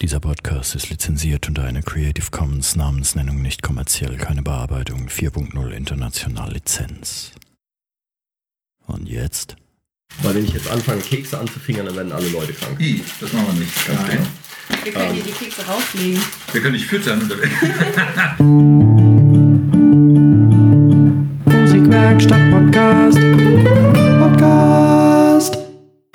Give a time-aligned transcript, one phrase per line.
[0.00, 6.54] Dieser Podcast ist lizenziert unter einer Creative Commons Namensnennung nicht kommerziell, keine Bearbeitung 4.0 international
[6.54, 7.32] Lizenz.
[8.86, 9.56] Und jetzt?
[10.22, 12.80] Weil wenn ich jetzt anfange, Kekse anzufingern, dann werden alle Leute krank.
[12.80, 13.86] I, das machen wir nicht.
[13.86, 14.10] Ganz Nein.
[14.10, 14.84] genau.
[14.84, 16.22] Wir können dir die Kekse rauslegen.
[16.52, 17.20] Wir können dich füttern.
[21.44, 23.18] Musikwerkstatt Podcast.
[24.18, 24.69] Podcast.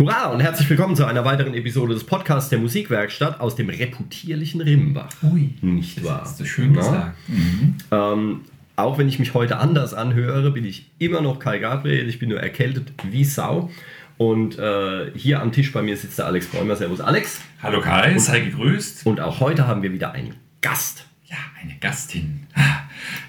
[0.01, 4.59] Hurra und herzlich willkommen zu einer weiteren Episode des Podcasts der Musikwerkstatt aus dem reputierlichen
[4.59, 5.09] Rimbach.
[5.23, 5.53] Ui.
[5.61, 6.19] Nicht wahr?
[6.19, 7.15] Das hast du schön gesagt.
[7.29, 7.75] Mhm.
[7.91, 8.41] Ähm,
[8.75, 12.09] auch wenn ich mich heute anders anhöre, bin ich immer noch Kai Gabriel.
[12.09, 13.71] Ich bin nur erkältet wie Sau.
[14.17, 16.75] Und äh, hier am Tisch bei mir sitzt der Alex Bäumer.
[16.75, 17.39] Servus Alex.
[17.63, 19.05] Hallo Kai, sei gegrüßt.
[19.05, 21.05] Und auch heute haben wir wieder einen Gast.
[21.25, 22.47] Ja, eine Gastin.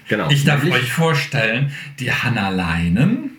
[0.09, 0.29] Genau.
[0.29, 3.31] Ich darf Nämlich- euch vorstellen, die Hanna Leinen.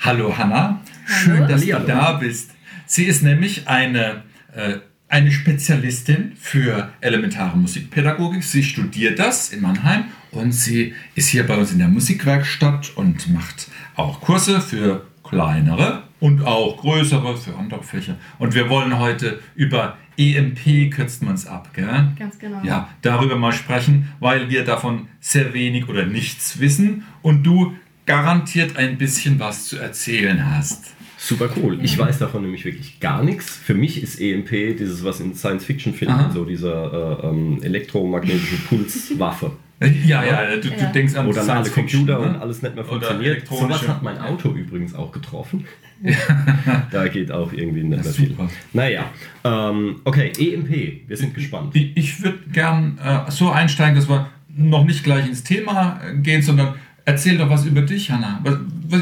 [0.00, 1.84] Hallo Hanna, schön, dass Hallihallo.
[1.86, 2.52] du da bist.
[2.92, 8.42] Sie ist nämlich eine, äh, eine Spezialistin für elementare Musikpädagogik.
[8.42, 13.32] Sie studiert das in Mannheim und sie ist hier bei uns in der Musikwerkstatt und
[13.32, 18.16] macht auch Kurse für kleinere und auch größere für andere Fächer.
[18.40, 22.08] Und wir wollen heute über EMP, kürzt man es ab, gell?
[22.18, 22.60] Ganz genau.
[22.64, 27.72] Ja, darüber mal sprechen, weil wir davon sehr wenig oder nichts wissen und du
[28.04, 30.96] garantiert ein bisschen was zu erzählen hast.
[31.22, 31.78] Super cool.
[31.82, 33.54] Ich weiß davon nämlich wirklich gar nichts.
[33.54, 39.52] Für mich ist EMP dieses, was in Science-Fiction-Filmen, so dieser äh, ähm, elektromagnetische Pulswaffe.
[40.06, 40.76] Ja, ja, du, Ja.
[40.76, 42.26] du denkst an dann alle Computer ne?
[42.28, 43.36] und alles nicht mehr Oder funktioniert.
[43.48, 45.64] elektronische- Sowas hat mein Auto übrigens auch getroffen.
[46.90, 48.36] da geht auch irgendwie nicht mehr viel.
[48.74, 49.06] Naja,
[49.42, 51.74] ähm, okay, EMP, wir sind gespannt.
[51.74, 56.42] Ich, ich würde gern äh, so einsteigen, dass wir noch nicht gleich ins Thema gehen,
[56.42, 58.40] sondern erzähl doch was über dich, Hanna.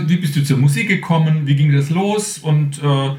[0.06, 1.46] Wie bist du zur Musik gekommen?
[1.46, 2.38] Wie ging das los?
[2.38, 3.10] Und äh,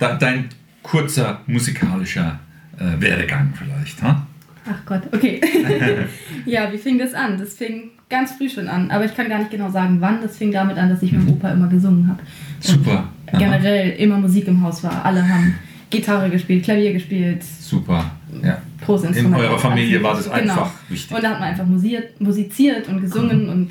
[0.00, 0.48] de, dein
[0.82, 2.40] kurzer musikalischer
[2.78, 4.02] äh, Werdegang vielleicht.
[4.02, 4.26] Ha?
[4.68, 5.40] Ach Gott, okay.
[6.46, 7.38] ja, wie fing das an?
[7.38, 8.90] Das fing ganz früh schon an.
[8.90, 10.22] Aber ich kann gar nicht genau sagen, wann.
[10.22, 12.22] Das fing damit an, dass ich mit dem Opa immer gesungen habe.
[12.60, 13.08] Super.
[13.26, 13.38] Aha.
[13.38, 15.04] Generell immer Musik im Haus war.
[15.04, 15.54] Alle haben
[15.90, 18.12] Gitarre gespielt, Klavier gespielt, Super.
[18.42, 18.58] Ja.
[18.84, 20.38] Große In eurer Familie war das Genau.
[20.38, 21.16] einfach wichtig.
[21.16, 23.70] Und da hat man einfach musiert, musiziert und gesungen und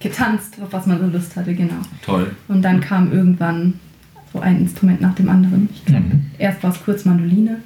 [0.00, 1.74] getanzt, auf was man so Lust hatte, genau.
[2.04, 2.30] Toll.
[2.48, 3.74] Und dann kam irgendwann
[4.32, 5.68] so ein Instrument nach dem anderen.
[5.74, 6.26] Ich glaube, Mhm.
[6.38, 7.58] erst war es kurz Mandoline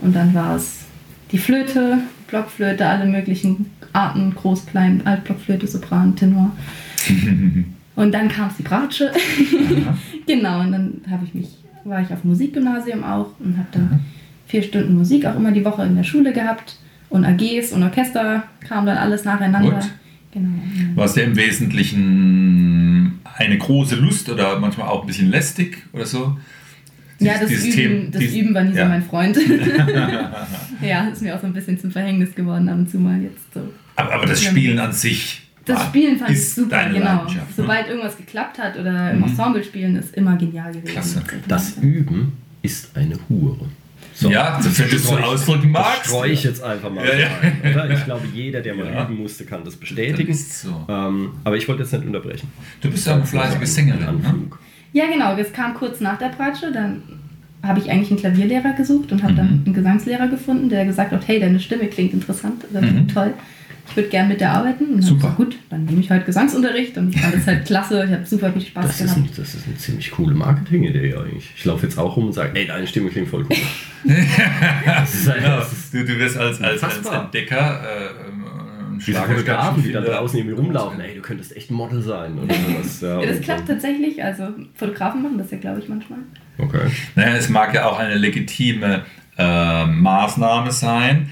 [0.00, 0.80] und dann war es
[1.32, 1.98] die Flöte,
[2.28, 6.50] Blockflöte, alle möglichen Arten, Groß-, Klein-, Altblockflöte, Sopran, Tenor.
[7.96, 9.12] Und dann kam es die Bratsche.
[10.26, 11.48] genau, und dann habe ich mich,
[11.84, 14.00] war ich auf dem Musikgymnasium auch und habe dann
[14.46, 16.76] vier Stunden Musik auch immer die Woche in der Schule gehabt.
[17.10, 19.70] Und AGs und Orchester kam dann alles nacheinander.
[19.70, 19.90] Gut.
[20.32, 20.48] Genau.
[20.96, 26.06] War es dir im Wesentlichen eine große Lust oder manchmal auch ein bisschen lästig oder
[26.06, 26.36] so?
[27.20, 28.88] Ja, das, Dieses Üben, Thema- das dies- Üben war nie so ja.
[28.88, 29.38] mein Freund.
[30.82, 33.52] ja, ist mir auch so ein bisschen zum Verhängnis geworden ab und zu mal jetzt
[33.54, 33.60] so.
[33.96, 34.50] Aber, aber das Ja.
[34.50, 35.42] Spielen an sich.
[35.64, 37.24] Das war- Spielen fand ich ist super, deine genau.
[37.24, 37.40] Ne?
[37.56, 39.24] Sobald irgendwas geklappt hat oder im Mhm.
[39.24, 40.86] Ensemble spielen, ist immer genial gewesen.
[40.92, 41.22] Klasse.
[41.46, 42.32] Das Üben
[42.62, 43.66] ist eine Hure.
[44.16, 44.30] So.
[44.30, 46.06] Ja, so wenn du es so ausdrücken Das magst.
[46.06, 47.80] streue ich jetzt einfach mal Ja, ja.
[47.82, 47.90] rein.
[47.92, 49.04] Ich glaube, jeder, der mal Ja.
[49.04, 50.30] üben musste, kann das Das bestätigen.
[50.30, 50.86] ist so.
[50.88, 52.48] Ähm, aber ich wollte jetzt nicht unterbrechen.
[52.80, 54.00] Du bist ja eine fleißige Sängerin.
[54.00, 54.34] Ne?
[54.92, 55.36] Ja, genau.
[55.36, 56.70] Das kam kurz nach der Pratsche.
[56.72, 57.02] Dann
[57.64, 59.62] habe ich eigentlich einen Klavierlehrer gesucht und habe dann Mhm.
[59.66, 62.88] einen Gesangslehrer gefunden, der gesagt hat, hey, deine Stimme klingt interessant, das Mhm.
[62.88, 63.34] klingt toll.
[63.88, 64.94] Ich würde gerne mit dir arbeiten.
[64.94, 65.20] Und Super.
[65.20, 68.04] gesagt, gut, dann nehme ich halt Gesangsunterricht und ich fand das halt klasse.
[68.06, 69.18] Ich habe super viel Spaß Das ist, gehabt.
[69.18, 71.50] ein, das ist eine ziemlich coole Marketing-Idee eigentlich.
[71.56, 73.56] Ich laufe jetzt auch rum und sage, ey, deine Stimme klingt voll cool.
[75.04, 77.06] ist, Ja, ist du, du wirst als, als, als.
[77.06, 78.44] Entdecker äh, ähm,
[78.98, 82.38] diese Schlager- Fotografen, die da draußen irgendwie rumlaufen, ey, du könntest echt ein Model sein
[82.38, 83.00] oder sowas.
[83.00, 84.22] Ja, Ja, das und klappt tatsächlich.
[84.24, 86.20] Also Fotografen machen das ja, glaube ich, manchmal.
[86.58, 86.80] Okay.
[87.16, 89.04] Naja, es mag ja auch eine legitime
[89.36, 91.28] äh, Maßnahme sein.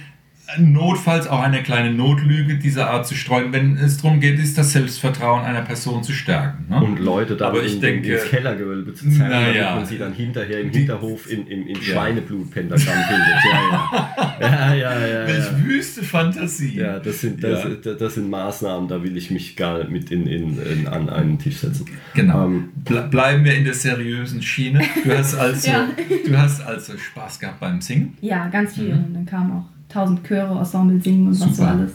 [0.58, 4.72] Notfalls auch eine kleine Notlüge dieser Art zu streuen, wenn es darum geht, ist das
[4.72, 6.66] Selbstvertrauen einer Person zu stärken.
[6.69, 6.76] Ne?
[6.82, 9.52] Und Leute dann Aber ich in, denke- ins Kellergewölbe zu Naja.
[9.62, 11.82] damit man sie dann hinterher im Hinterhof in, in, in Ja.
[11.82, 13.44] Schweineblut-Pentagramm findet.
[13.50, 14.37] Ja, ja.
[14.40, 15.26] Ja, ja, ja, ja.
[15.26, 16.76] Welch wüste Fantasie.
[16.76, 17.94] Ja, das sind, das, Ja.
[17.94, 21.38] das sind Maßnahmen, da will ich mich gar nicht mit in, in, in, an einen
[21.38, 21.87] Tisch setzen.
[22.14, 22.44] Genau.
[22.44, 24.82] Ähm, Ble bleiben wir in der seriösen Schiene.
[25.05, 25.88] Du hast also, Ja.
[26.26, 28.19] du hast also Spaß gehabt beim Singen.
[28.20, 28.93] Ja, ganz viel.
[28.94, 29.05] Mhm.
[29.05, 31.69] Und dann kamen auch tausend Chöre, Ensemble singen und was so Super.
[31.71, 31.93] alles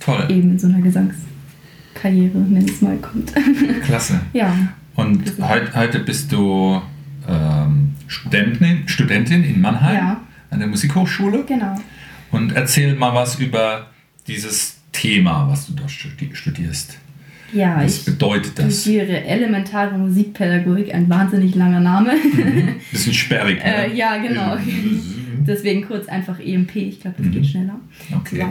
[0.00, 0.26] Toll.
[0.28, 3.32] eben in so einer Gesangskarriere, ich es mal, kommt.
[3.84, 4.20] Klasse.
[4.32, 4.54] ja,
[4.94, 6.80] Und heut, heute bist du
[7.28, 10.20] ähm, Studentin, Studentin in Mannheim Ja.
[10.50, 11.44] an der Musikhochschule.
[11.44, 11.74] genau.
[12.32, 13.86] Und erzähl mal was über
[14.26, 16.96] dieses Thema, was du dort studi- studierst.
[17.52, 18.82] Ja, Was ich bedeutet das?
[18.82, 22.12] studiere elementare Musikpädagogik, ein wahnsinnig langer Name.
[22.92, 23.60] Bisschen sperrig.
[23.62, 23.94] äh, ne?
[23.94, 24.56] ja, genau.
[25.46, 27.80] Deswegen kurz einfach EMP, ich glaube, das geht schneller
[28.14, 28.44] Okay.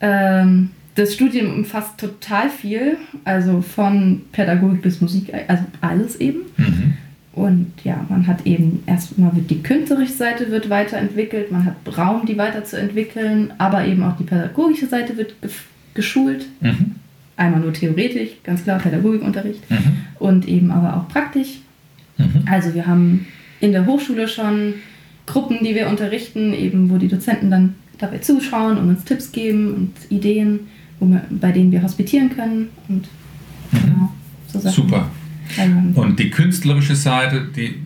[0.00, 6.40] Ähm, das Studium umfasst total viel, also von Pädagogik bis Musik, also alles eben.
[6.56, 6.94] Mhm.
[7.32, 12.26] Und ja, man hat eben erstmal wird die künstlerische Seite wird weiterentwickelt, man hat Raum,
[12.26, 15.34] die weiterzuentwickeln, aber eben auch die pädagogische Seite wird
[15.94, 16.46] geschult.
[16.60, 16.96] Mhm.
[17.38, 19.96] Einmal nur theoretisch, ganz klar Pädagogikunterricht Mhm.
[20.18, 21.60] und eben aber auch praktisch.
[22.18, 22.42] Mhm.
[22.50, 23.26] Also wir haben
[23.60, 24.74] in der Hochschule schon
[25.24, 29.72] Gruppen, die wir unterrichten, eben wo die Dozenten dann dabei zuschauen und uns Tipps geben
[29.74, 30.60] und Ideen,
[30.98, 33.08] wo wir, bei denen wir hospitieren können und
[33.70, 34.12] genau,
[34.48, 34.74] so Sachen.
[34.74, 35.10] Super.
[35.56, 37.76] Also, Und die künstlerische Seite, die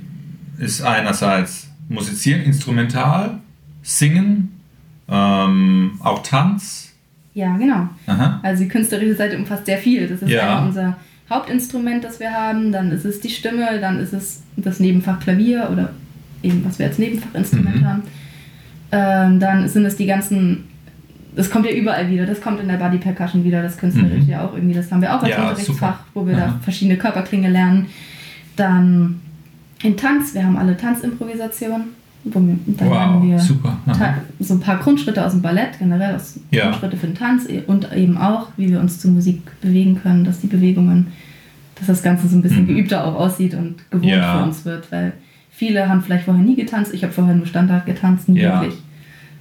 [0.58, 3.38] ist einerseits musizieren, instrumental,
[3.82, 4.50] singen,
[5.08, 6.91] ähm, auch Tanz.
[7.34, 7.88] Ja, genau.
[8.06, 8.40] Aha.
[8.42, 10.06] Also die künstlerische Seite umfasst sehr viel.
[10.06, 10.42] Das ist Ja.
[10.56, 10.96] einmal unser
[11.30, 15.68] Hauptinstrument, das wir haben, dann ist es die Stimme, dann ist es das Nebenfach Klavier
[15.72, 15.90] oder
[16.42, 17.86] eben, was wir als Nebenfachinstrument Mhm.
[17.86, 18.02] haben.
[18.92, 20.64] Ähm, dann sind es die ganzen,
[21.34, 24.28] das kommt ja überall wieder, das kommt in der Body Percussion wieder, das Künstlerische Mhm.
[24.28, 26.04] ja auch irgendwie, das haben wir auch als Ja, Unterrichtsfach, super.
[26.12, 26.60] wo wir da Aha.
[26.62, 27.86] verschiedene Körperklinge lernen.
[28.56, 29.20] Dann
[29.82, 31.84] in Tanz, wir haben alle Tanzimprovisation,
[32.24, 33.78] dann haben wir Wow, super.
[34.38, 36.64] So ein paar Grundschritte aus dem Ballett, generell aus Ja.
[36.70, 40.24] Grundschritte für den Tanz e- und eben auch, wie wir uns zur Musik bewegen können,
[40.24, 41.08] dass die Bewegungen,
[41.76, 42.66] dass das Ganze so ein bisschen Mhm.
[42.68, 44.38] geübter auch aussieht und gewohnt Ja.
[44.38, 45.12] für uns wird, weil
[45.50, 48.60] viele haben vielleicht vorher nie getanzt, ich habe vorher nur Standard getanzt, nie Ja.
[48.62, 48.80] wirklich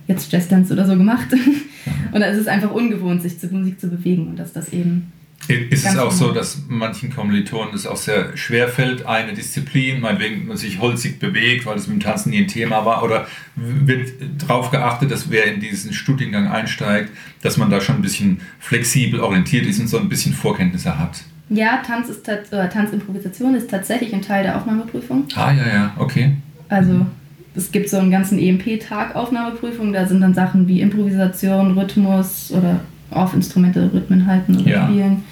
[0.08, 1.28] jetzt Jazzdance oder so gemacht.
[2.12, 5.12] und da ist es einfach ungewohnt, sich zur Musik zu bewegen und dass das eben
[5.48, 6.38] Ist es auch so, genau.
[6.38, 11.66] dass manchen Kommilitonen es auch sehr schwer fällt, eine Disziplin, meinetwegen man sich holzig bewegt,
[11.66, 15.46] weil es mit dem Tanzen nie ein Thema war, oder wird darauf geachtet, dass wer
[15.46, 17.12] in diesen Studiengang einsteigt,
[17.42, 21.24] dass man da schon ein bisschen flexibel orientiert ist und so ein bisschen Vorkenntnisse hat?
[21.52, 25.26] ja, Tanz ist oder Tanzimprovisation ist tatsächlich ein Teil der Aufnahmeprüfung.
[25.36, 26.38] Ah, ja, ja, okay.
[26.70, 27.06] Also
[27.54, 32.80] es gibt so einen ganzen EMP-Tag Aufnahmeprüfung, da sind dann Sachen wie Improvisation, Rhythmus oder
[33.12, 34.88] auf Instrumente Rhythmen halten oder Ja.
[34.88, 35.24] spielen.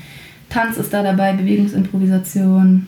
[0.49, 2.87] Tanz ist da dabei, Bewegungsimprovisation.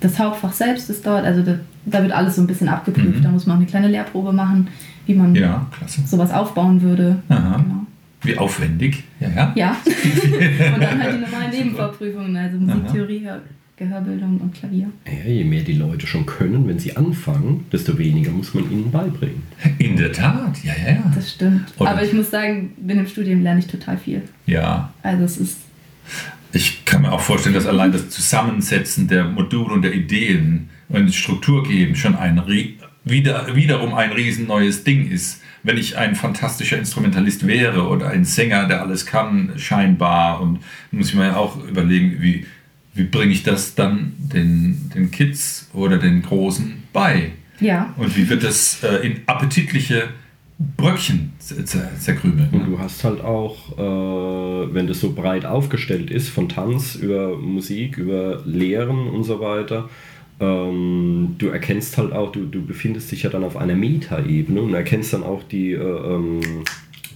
[0.00, 1.54] Das Hauptfach selbst ist dort, also da,
[1.86, 3.18] da wird alles so ein bisschen abgeprüft.
[3.18, 3.22] Mhm.
[3.22, 4.68] Da muss man auch eine kleine Lehrprobe machen,
[5.06, 5.66] wie man Ja,
[6.06, 7.18] sowas aufbauen würde.
[7.28, 7.56] Aha.
[7.56, 7.86] Genau.
[8.24, 9.02] Wie aufwendig.
[9.20, 9.52] Ja, ja.
[9.54, 9.76] Ja.
[9.84, 13.28] Und dann halt die normalen Nebenvorprüfungen, also Musiktheorie,
[13.76, 14.90] Gehörbildung und Klavier.
[15.06, 18.90] Ja, je mehr die Leute schon können, wenn sie anfangen, desto weniger muss man ihnen
[18.90, 19.42] beibringen.
[19.78, 21.12] In der Tat, ja, ja, ja.
[21.14, 21.72] Das stimmt.
[21.78, 24.22] Und- Aber ich muss sagen, in dem Studium lerne ich total viel.
[24.46, 25.58] Ja, Also es ist
[26.52, 31.14] Ich kann mir auch vorstellen, dass allein das Zusammensetzen der Module und der Ideen und
[31.14, 32.42] Struktur geben schon ein
[33.04, 35.40] wieder, wiederum ein riesen neues Ding ist.
[35.62, 40.58] Wenn ich ein fantastischer Instrumentalist wäre oder ein Sänger, der alles kann, scheinbar, und
[40.90, 42.44] muss ich mir ja auch überlegen, wie,
[42.94, 47.32] wie bringe ich das dann den, den Kids oder den Großen bei?
[47.60, 50.08] Ja, Und wie wird das äh, in appetitliche
[50.76, 52.48] Bröckchen zer- zer- zerkrümeln?
[52.52, 57.36] Und du hast halt auch, äh, wenn das so breit aufgestellt ist, von Tanz über
[57.38, 59.88] Musik, über Lehren und so weiter,
[60.40, 64.74] ähm, du erkennst halt auch, du, du befindest dich ja dann auf einer Metaebene und
[64.74, 66.40] erkennst dann auch die, äh, ähm,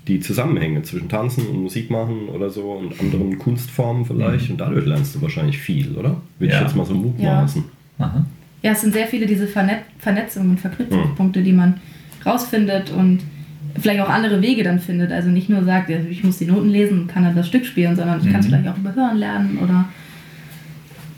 [0.09, 4.87] die Zusammenhänge zwischen Tanzen und Musik machen oder so und anderen Kunstformen vielleicht und dadurch
[4.87, 6.21] lernst du wahrscheinlich viel, oder?
[6.39, 6.61] Würde Ja.
[6.61, 7.65] ich jetzt mal so mutmaßen.
[7.99, 8.25] Aha.
[8.63, 11.81] ja, es sind sehr viele diese Vernet Vernetzungen und Verknüpfungspunkte, die man
[12.25, 13.21] rausfindet und
[13.81, 15.13] vielleicht auch andere Wege dann findet.
[15.13, 17.65] Also nicht nur sagt, ja, ich muss die Noten lesen und kann dann das Stück
[17.67, 18.51] spielen, sondern ich kann es Mhm.
[18.51, 19.87] vielleicht auch über Hören lernen oder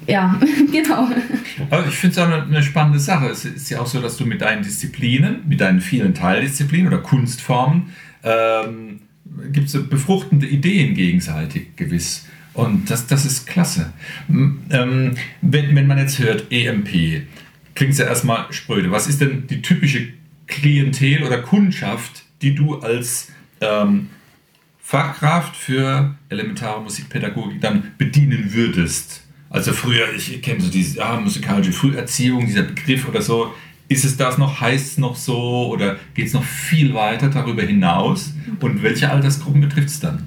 [0.06, 0.40] ja,
[0.72, 1.08] genau.
[1.70, 3.26] Aber ich finde es auch eine, eine spannende Sache.
[3.26, 6.98] Es ist ja auch so, dass du mit deinen Disziplinen, mit deinen vielen Teildisziplinen oder
[7.02, 7.90] Kunstformen,
[8.22, 9.00] ähm,
[9.52, 12.26] gibt es befruchtende Ideen gegenseitig gewiss.
[12.54, 13.92] Und das, das ist klasse.
[14.28, 17.22] Ähm, wenn, wenn man jetzt hört EMP,
[17.74, 18.90] klingt es ja erstmal spröde.
[18.90, 20.08] Was ist denn die typische
[20.48, 24.08] Klientel oder Kundschaft, die du als ähm,
[24.80, 29.22] Fachkraft für elementare Musikpädagogik dann bedienen würdest?
[29.50, 33.54] Also früher, ich kenne so diese ah, musikalische Früherziehung, dieser Begriff oder so.
[33.88, 37.62] Ist es das noch, heißt es noch so oder geht es noch viel weiter darüber
[37.62, 38.34] hinaus?
[38.60, 40.26] Und welche Altersgruppen betrifft es dann?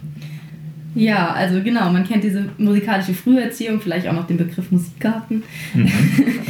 [0.95, 5.43] Ja, also genau, man kennt diese musikalische Früherziehung, vielleicht auch noch den Begriff Musikgarten.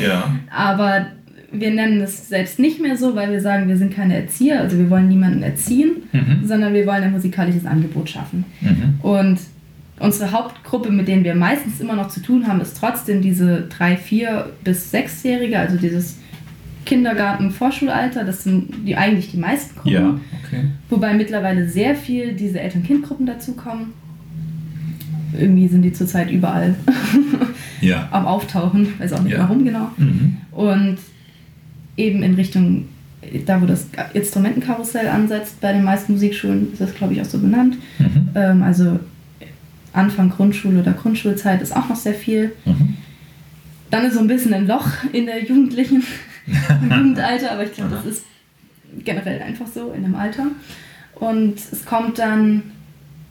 [0.01, 0.35] Ja.
[0.49, 1.07] Aber
[1.51, 4.77] wir nennen es selbst nicht mehr so, weil wir sagen, wir sind keine Erzieher, also
[4.77, 6.47] wir wollen niemanden erziehen, Mhm.
[6.47, 8.45] sondern wir wollen ein musikalisches Angebot schaffen.
[8.61, 8.99] Mhm.
[9.01, 9.39] Und
[9.99, 13.95] unsere Hauptgruppe, mit denen wir meistens immer noch zu tun haben, ist trotzdem diese drei,
[13.97, 16.17] vier bis sechsjährige, also dieses
[16.91, 18.25] Kindergarten, Vorschulalter.
[18.25, 19.89] Das sind die eigentlich die meisten Gruppen.
[19.91, 20.65] Ja, okay.
[20.89, 23.93] Wobei mittlerweile sehr viel diese Eltern-Kind-Gruppen dazukommen.
[25.39, 26.75] irgendwie sind die zurzeit überall
[27.81, 28.09] Ja.
[28.11, 29.39] am Auftauchen, weiß auch nicht Ja.
[29.39, 29.87] warum genau.
[29.97, 30.37] Mhm.
[30.51, 30.97] Und
[31.95, 32.89] eben in Richtung,
[33.45, 37.39] da wo das Instrumentenkarussell ansetzt, bei den meisten Musikschulen ist das, glaube ich, auch so
[37.39, 37.77] benannt.
[37.99, 38.29] Mhm.
[38.35, 38.99] Ähm, also
[39.93, 42.51] Anfang Grundschule oder Grundschulzeit ist auch noch sehr viel.
[42.65, 42.97] Mhm.
[43.89, 46.03] Dann ist so ein bisschen ein Loch in der Jugendlichen,
[46.81, 48.25] im Jugendalter, aber ich glaube, das ist
[49.03, 50.47] generell einfach so in dem Alter.
[51.15, 52.63] Und es kommt dann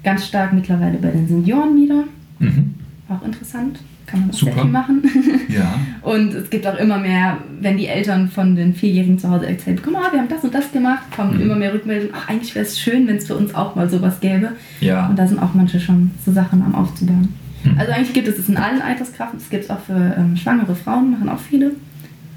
[0.05, 2.05] ganz stark mittlerweile bei den Senioren wieder.
[2.39, 2.75] Mhm.
[3.09, 3.81] Auch interessant.
[4.07, 4.63] Kann man auch sehr Super.
[4.63, 5.03] viel machen.
[5.49, 5.75] Ja.
[6.03, 9.81] Und es gibt auch immer mehr, wenn die Eltern von den Vierjährigen zu Hause erzählen,
[9.83, 11.41] guck mal, wir haben das und das gemacht, kommen Mhm.
[11.43, 14.21] immer mehr Rückmeldungen, ach, eigentlich wäre es schön, wenn es für uns auch mal sowas
[14.21, 14.53] gäbe.
[14.81, 15.09] Ja.
[15.09, 17.35] Und da sind auch manche schon so Sachen am aufzubauen.
[17.65, 17.79] Mhm.
[17.79, 20.75] Also eigentlich gibt es es in allen Alterskraft, es gibt es auch für ähm, schwangere
[20.77, 21.73] Frauen, machen auch viele,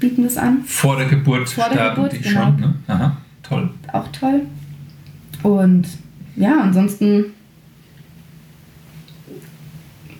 [0.00, 0.62] bieten das an.
[0.64, 2.42] Vor der Geburt Vor der starten Geburt, die genau.
[2.44, 2.60] schon.
[2.60, 2.74] Ne?
[2.88, 3.16] Aha.
[3.42, 3.70] Toll.
[3.92, 4.42] Auch toll.
[5.42, 5.86] Und
[6.36, 7.26] ja, ansonsten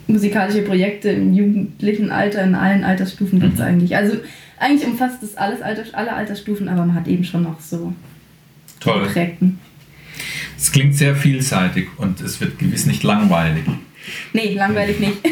[0.06, 3.64] musikalische Projekte im jugendlichen Alter, in allen Altersstufen gibt es Mhm.
[3.66, 3.96] eigentlich.
[3.96, 4.18] Also
[4.58, 7.92] eigentlich umfasst es alles alle Altersstufen, aber man hat eben schon noch so
[8.80, 9.04] Toll.
[9.04, 9.58] Projekten.
[10.56, 13.64] Es klingt sehr vielseitig und es wird gewiss nicht langweilig.
[14.32, 15.16] Nee, langweilig nicht.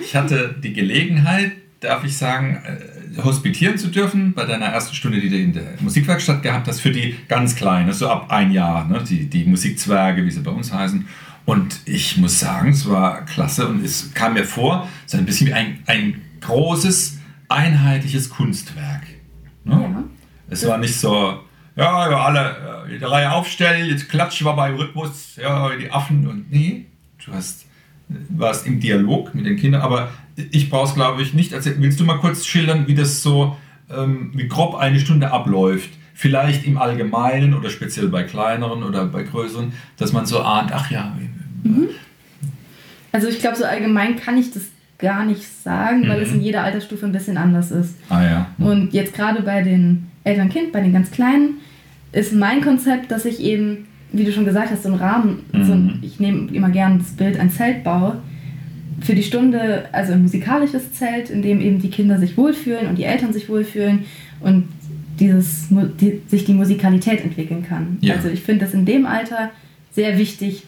[0.00, 5.20] Ich hatte die Gelegenheit, darf ich sagen, äh, hospitieren zu dürfen bei deiner ersten Stunde,
[5.20, 8.86] die du in der Musikwerkstatt gehabt hast, für die ganz Kleinen, so ab ein Jahr,
[8.86, 9.02] ne?
[9.08, 11.06] die, die Musikzwerge, wie sie bei uns heißen.
[11.44, 15.48] Und ich muss sagen, es war klasse und es kam mir vor, so ein bisschen
[15.48, 17.18] wie ein, ein großes,
[17.48, 19.02] einheitliches Kunstwerk.
[19.64, 19.74] Ne?
[19.74, 20.04] Ja.
[20.48, 21.40] Es war nicht so,
[21.76, 25.90] ja, wir alle äh, in der Reihe aufstellen, jetzt klatschen wir beim Rhythmus, ja, die
[25.90, 26.86] Affen und nee,
[27.24, 27.66] du hast,
[28.30, 30.10] warst im Dialog mit den Kindern, aber
[30.50, 31.54] ich brauche es, glaube ich, nicht.
[31.54, 33.56] Also, willst du mal kurz schildern, wie das so,
[33.94, 35.90] ähm, wie grob eine Stunde abläuft?
[36.16, 40.90] Vielleicht im Allgemeinen oder speziell bei kleineren oder bei größeren, dass man so ahnt, ach
[40.90, 41.12] ja,
[43.12, 44.64] Also ich glaube, so allgemein kann ich das
[44.98, 46.22] gar nicht sagen, weil Mhm.
[46.22, 47.96] es in jeder Altersstufe ein bisschen anders ist.
[48.08, 48.46] ah ja.
[48.58, 51.54] Und jetzt gerade bei den Eltern-Kind, bei den ganz Kleinen,
[52.12, 55.72] ist mein Konzept, dass ich eben, wie du schon gesagt hast, so einen Rahmen, so
[55.72, 55.98] ein, Mhm.
[56.02, 58.22] ich nehme immer gerne das Bild, ein Zelt baue,
[59.00, 62.96] für die Stunde, also ein musikalisches Zelt, in dem eben die Kinder sich wohlfühlen und
[62.98, 64.00] die Eltern sich wohlfühlen
[64.40, 64.64] und
[65.20, 65.68] dieses,
[66.00, 67.98] die, sich die Musikalität entwickeln kann.
[68.00, 68.14] Ja.
[68.14, 69.50] Also ich finde das in dem Alter
[69.92, 70.64] sehr wichtig,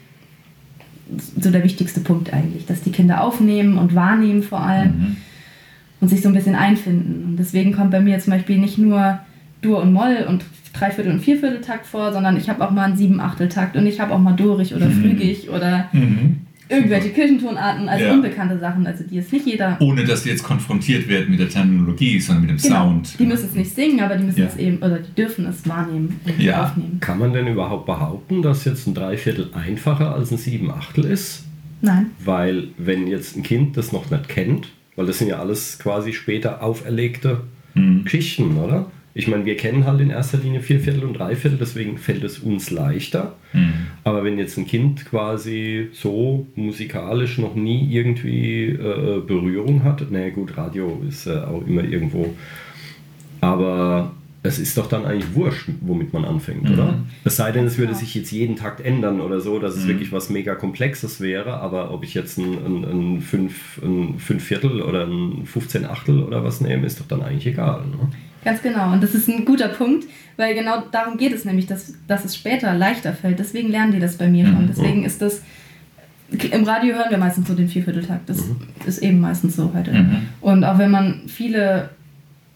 [1.40, 5.16] so der wichtigste Punkt eigentlich, dass die Kinder aufnehmen und wahrnehmen vor allem Mhm.
[6.00, 7.24] und sich so ein bisschen einfinden.
[7.24, 9.18] Und deswegen kommt bei mir zum Beispiel nicht nur
[9.62, 13.76] Dur und Moll und Dreiviertel- und Viervierteltakt vor, sondern ich habe auch mal einen Siebenachteltakt
[13.76, 14.92] und ich habe auch mal Dorig oder Mhm.
[15.00, 16.38] Flügig oder Mhm.
[16.68, 18.12] Irgendwelche Kirchentonarten, also Ja.
[18.14, 19.76] unbekannte Sachen, also die jetzt nicht jeder.
[19.80, 23.18] Ohne dass die jetzt konfrontiert werden mit der Terminologie, sondern mit dem Genau, Sound.
[23.18, 24.46] die müssen es nicht singen, aber die müssen Ja.
[24.46, 26.64] es eben, oder die dürfen es wahrnehmen und Ja.
[26.64, 26.98] aufnehmen.
[27.00, 31.44] Kann man denn überhaupt behaupten, dass jetzt ein Dreiviertel einfacher als ein Siebenachtel ist?
[31.82, 32.06] Nein.
[32.24, 36.12] Weil wenn jetzt ein Kind das noch nicht kennt, weil das sind ja alles quasi
[36.12, 37.42] später auferlegte
[37.74, 38.04] Mhm.
[38.04, 38.90] Geschichten, oder?
[39.18, 42.70] Ich meine, wir kennen halt in erster Linie Vierviertel und Dreiviertel, deswegen fällt es uns
[42.70, 43.34] leichter.
[43.54, 43.72] Mhm.
[44.04, 50.28] Aber wenn jetzt ein Kind quasi so musikalisch noch nie irgendwie äh, Berührung hat, na
[50.28, 52.34] gut, Radio ist äh, auch immer irgendwo,
[53.40, 56.72] aber es ist doch dann eigentlich wurscht, womit man anfängt, Mhm.
[56.74, 56.98] oder?
[57.24, 59.88] Es sei denn, es würde sich jetzt jeden Takt ändern oder so, dass es Mhm.
[59.88, 64.82] wirklich was mega Komplexes wäre, aber ob ich jetzt ein, ein, ein, fünf, ein Fünfviertel
[64.82, 67.80] oder ein 15 Achtel oder was nehme, ist doch dann eigentlich egal.
[67.86, 68.08] Ne?
[68.46, 68.92] Ganz genau.
[68.92, 70.04] Und das ist ein guter Punkt,
[70.36, 73.40] weil genau darum geht es nämlich, dass, dass es später leichter fällt.
[73.40, 74.52] Deswegen lernen die das bei mir Mhm.
[74.52, 74.66] schon.
[74.68, 75.42] Deswegen ist das.
[76.52, 78.28] Im Radio hören wir meistens so den Viervierteltakt.
[78.28, 78.40] Das
[78.86, 79.92] ist eben meistens so heute.
[79.92, 80.16] Mhm.
[80.40, 81.90] Und auch wenn man viele,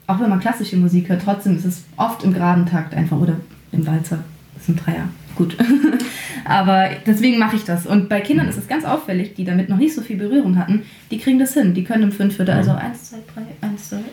[0.06, 3.37] auch wenn man klassische Musik hört, trotzdem ist es oft im geraden Takt einfach oder
[3.73, 4.18] im Walzer.
[4.54, 5.09] Das ist ein Dreier.
[5.37, 5.56] Gut.
[6.44, 7.87] Aber deswegen mache ich das.
[7.87, 10.82] Und bei Kindern ist es ganz auffällig, die damit noch nicht so viel Berührung hatten,
[11.11, 11.75] die kriegen das hin.
[11.75, 13.16] Die können im Fünfviertel, also 1, 2,
[13.61, 14.04] 3, 1, 2, 1,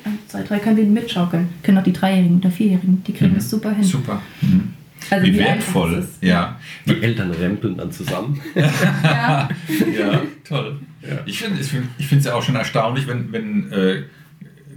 [0.43, 1.49] 2, 3, können die mitschaukeln.
[1.63, 3.35] Können auch die Dreijährigen oder Vierjährigen, die kriegen Mhm.
[3.35, 3.83] das super hin.
[3.83, 4.21] Super.
[4.41, 4.73] Mhm.
[5.09, 6.07] Also Wie wie wertvoll.
[6.21, 6.59] Ja.
[6.85, 8.41] Die Eltern rempeln dann zusammen.
[8.55, 9.47] ja.
[9.97, 10.79] ja, toll.
[11.01, 11.19] Ja.
[11.25, 14.03] Ich finde es ich find's ja auch schon erstaunlich, wenn, wenn äh,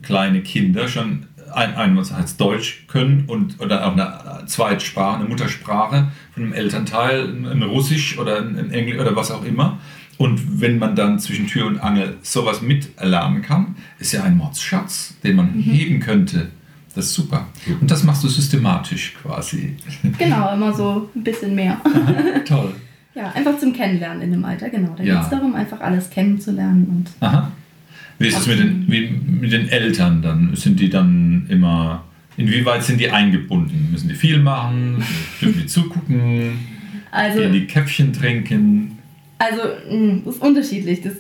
[0.03, 6.45] kleine Kinder schon ein, einerseits Deutsch können und oder auch eine Zweitsprache, eine Muttersprache von
[6.45, 9.79] einem Elternteil, ein, Russisch oder ein Englisch oder was auch immer.
[10.21, 15.15] Und wenn man dann zwischen Tür und Angel sowas miterlernen kann, ist ja ein Mordsschatz,
[15.25, 16.49] den man heben könnte.
[16.95, 17.49] Das ist super.
[17.81, 19.77] Und das machst du systematisch quasi.
[20.19, 21.81] Genau, immer so ein bisschen mehr.
[22.47, 22.75] Toll.
[23.15, 24.95] Ja, einfach zum Kennenlernen in dem Alter, genau.
[24.95, 25.15] Da Ja.
[25.15, 27.51] geht es darum, einfach alles kennenzulernen und Aha.
[28.19, 30.55] Wie ist es mit den, wie, mit den Eltern dann?
[30.55, 32.05] Sind die dann immer,
[32.37, 33.89] inwieweit sind die eingebunden?
[33.91, 35.03] Müssen die viel machen?
[35.41, 36.59] Dürfen die zugucken?
[37.11, 38.99] also die Käffchen trinken?
[39.41, 41.01] Also, mh, das ist unterschiedlich.
[41.03, 41.15] Das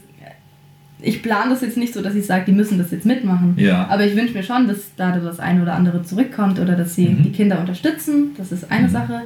[1.02, 3.54] ich plane das jetzt nicht so, dass ich sage, die müssen das jetzt mitmachen.
[3.56, 3.86] Ja.
[3.88, 7.08] Aber ich wünsche mir schon, dass da das eine oder andere zurückkommt oder dass sie
[7.08, 7.22] Mhm.
[7.22, 8.32] die Kinder unterstützen.
[8.36, 8.92] Das ist eine Mhm.
[8.92, 9.22] Sache.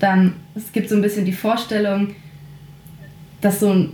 [0.00, 2.08] Dann, es gibt so ein bisschen die Vorstellung,
[3.40, 3.90] dass so ein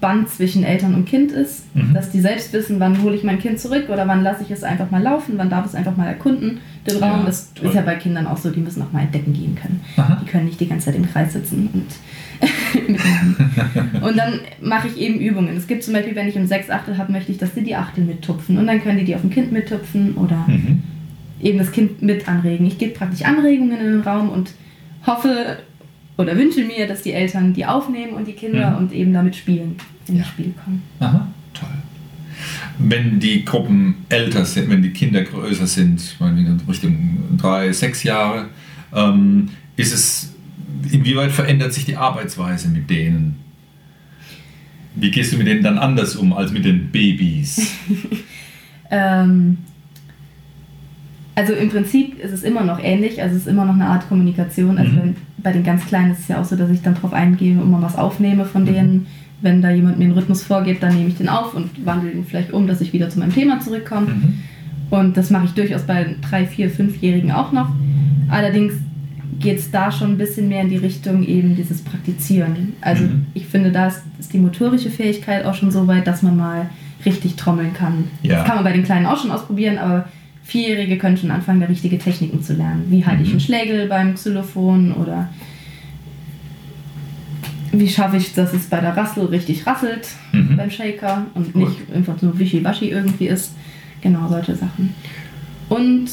[0.00, 1.92] Band zwischen Eltern und Kind ist, Mhm.
[1.92, 4.62] dass die selbst wissen, wann hole ich mein Kind zurück oder wann lasse ich es
[4.62, 7.26] einfach mal laufen, wann darf es einfach mal erkunden, den Ja, Raum.
[7.26, 7.66] das toll.
[7.68, 9.80] ist ja bei Kindern auch so, die müssen auch mal entdecken gehen können.
[9.96, 10.18] Aha.
[10.22, 11.86] Die können nicht die ganze Zeit im Kreis sitzen und.
[14.02, 15.56] Und dann mache ich eben Übungen.
[15.56, 17.76] Es gibt zum Beispiel, wenn ich im sechs Achtel habe, möchte ich, dass die die
[17.76, 18.58] Achtel mittupfen.
[18.58, 20.82] Und dann können die die auf dem Kind mittupfen oder Mhm.
[21.42, 22.66] eben das Kind mit anregen.
[22.66, 24.52] Ich gebe praktisch Anregungen in den Raum und
[25.06, 25.58] hoffe
[26.16, 28.76] oder wünsche mir, dass die Eltern die aufnehmen und die Kinder Mhm.
[28.76, 29.76] und eben damit spielen,
[30.08, 30.20] in Ja.
[30.22, 30.82] das Spiel kommen.
[31.00, 31.68] Aha, toll.
[32.78, 38.46] Wenn die Gruppen älter sind, wenn die Kinder größer sind, meinetwegen Richtung drei, sechs Jahre,
[38.94, 40.29] ähm, ist es,
[40.90, 43.36] inwieweit verändert sich die Arbeitsweise mit denen?
[44.96, 47.70] Wie gehst du mit denen dann anders um als mit den Babys?
[48.92, 49.58] Ähm,
[51.36, 54.08] also im Prinzip ist es immer noch ähnlich, also es ist immer noch eine Art
[54.08, 54.78] Kommunikation.
[54.78, 54.96] Also Mhm.
[54.96, 57.60] wenn, bei den ganz Kleinen ist es ja auch so, dass ich dann drauf eingehe
[57.60, 58.66] und mal was aufnehme von Mhm.
[58.66, 59.06] denen.
[59.42, 62.26] Wenn da jemand mir einen Rhythmus vorgibt, dann nehme ich den auf und wandle ihn
[62.26, 64.08] vielleicht um, dass ich wieder zu meinem Thema zurückkomme.
[64.08, 64.34] Mhm.
[64.90, 67.68] Und das mache ich durchaus bei drei, vier, fünfjährigen auch noch.
[68.28, 68.74] Allerdings
[69.40, 72.74] geht es da schon ein bisschen mehr in die Richtung eben dieses Praktizieren.
[72.80, 73.26] Also Mhm.
[73.34, 76.70] ich finde, da ist, ist die motorische Fähigkeit auch schon so weit, dass man mal
[77.04, 78.04] richtig trommeln kann.
[78.22, 78.36] Ja.
[78.36, 80.08] Das kann man bei den Kleinen auch schon ausprobieren, aber
[80.44, 82.84] Vierjährige können schon anfangen, da richtige Techniken zu lernen.
[82.88, 83.34] Wie halte ich Mhm.
[83.34, 85.28] einen Schlägel beim Xylophon oder
[87.72, 90.56] wie schaffe ich, dass es bei der Rassel richtig rasselt Mhm.
[90.56, 91.68] beim Shaker und Gut.
[91.68, 93.52] nicht einfach nur wischiwaschi irgendwie ist.
[94.00, 94.92] Genau, solche Sachen.
[95.68, 96.08] Und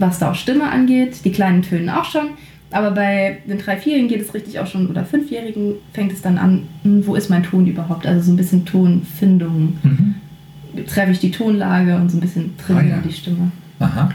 [0.00, 2.30] was da auch Stimme angeht, die kleinen Tönen auch schon.
[2.72, 6.38] Aber bei den drei, vierjährigen geht es richtig auch schon, oder fünfjährigen fängt es dann
[6.38, 8.06] an, hm, wo ist mein Ton überhaupt?
[8.06, 9.76] Also so ein bisschen Tonfindung.
[9.82, 10.14] Mhm.
[10.86, 13.02] Treffe ich die Tonlage und so ein bisschen trainieren Ah, ja.
[13.08, 13.50] die Stimme.
[13.80, 14.10] Aha.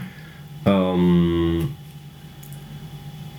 [0.64, 1.68] Ähm,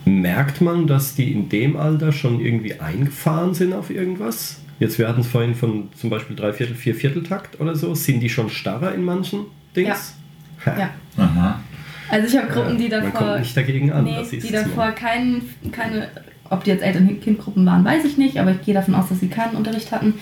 [0.04, 4.60] merkt man, dass die in dem Alter schon irgendwie eingefahren sind auf irgendwas?
[4.78, 7.94] Jetzt, wir hatten es vorhin von zum Beispiel Dreiviertel, Viervierteltakt oder so.
[7.96, 9.40] Sind die schon starrer in manchen
[9.74, 10.14] Dings?
[10.64, 10.78] Ha.
[10.78, 10.90] Ja.
[11.16, 11.60] Aha.
[12.10, 13.12] Also ich habe Gruppen, die Man davor.
[13.28, 14.04] kommt nicht dagegen an.
[14.04, 15.42] nee, die davor kein,
[15.72, 16.08] keine,
[16.50, 19.28] ob die jetzt Eltern-Kind-Gruppen waren, weiß ich nicht, aber ich gehe davon aus, dass sie
[19.28, 20.14] keinen Unterricht hatten.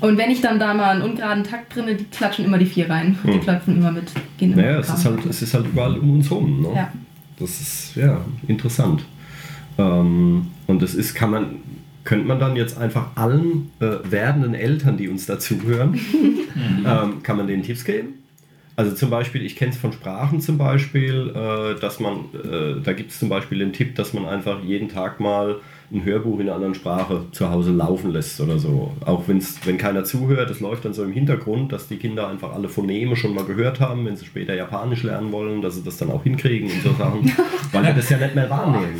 [0.00, 2.90] Und wenn ich dann da mal einen ungeraden Takt bringe, die klatschen immer die vier
[2.90, 3.16] rein.
[3.24, 3.40] Die Hm.
[3.40, 4.12] klopfen immer mit.
[4.38, 6.62] Gehen immer Naja, es ist, halt, es ist halt überall um uns rum.
[6.62, 6.68] Ne?
[6.74, 6.92] Ja.
[7.38, 9.04] Das ist ja interessant.
[9.78, 11.46] Ähm, und das ist, kann man,
[12.04, 15.94] könnte man dann jetzt einfach allen äh, werdenden Eltern, die uns dazuhören,
[16.86, 18.14] ähm, kann man denen Tipps geben?
[18.76, 22.92] Also zum Beispiel, ich kenne es von Sprachen zum Beispiel, äh, dass man, äh, da
[22.92, 25.60] gibt es zum Beispiel den Tipp, dass man einfach jeden Tag mal
[25.92, 28.92] ein Hörbuch in einer anderen Sprache zu Hause laufen lässt oder so.
[29.04, 32.52] Auch wenn's, wenn keiner zuhört, das läuft dann so im Hintergrund, dass die Kinder einfach
[32.54, 35.96] alle Phoneme schon mal gehört haben, wenn sie später Japanisch lernen wollen, dass sie das
[35.98, 37.30] dann auch hinkriegen und so Sachen,
[37.72, 38.96] weil wir das ja nicht mehr wahrnehmen.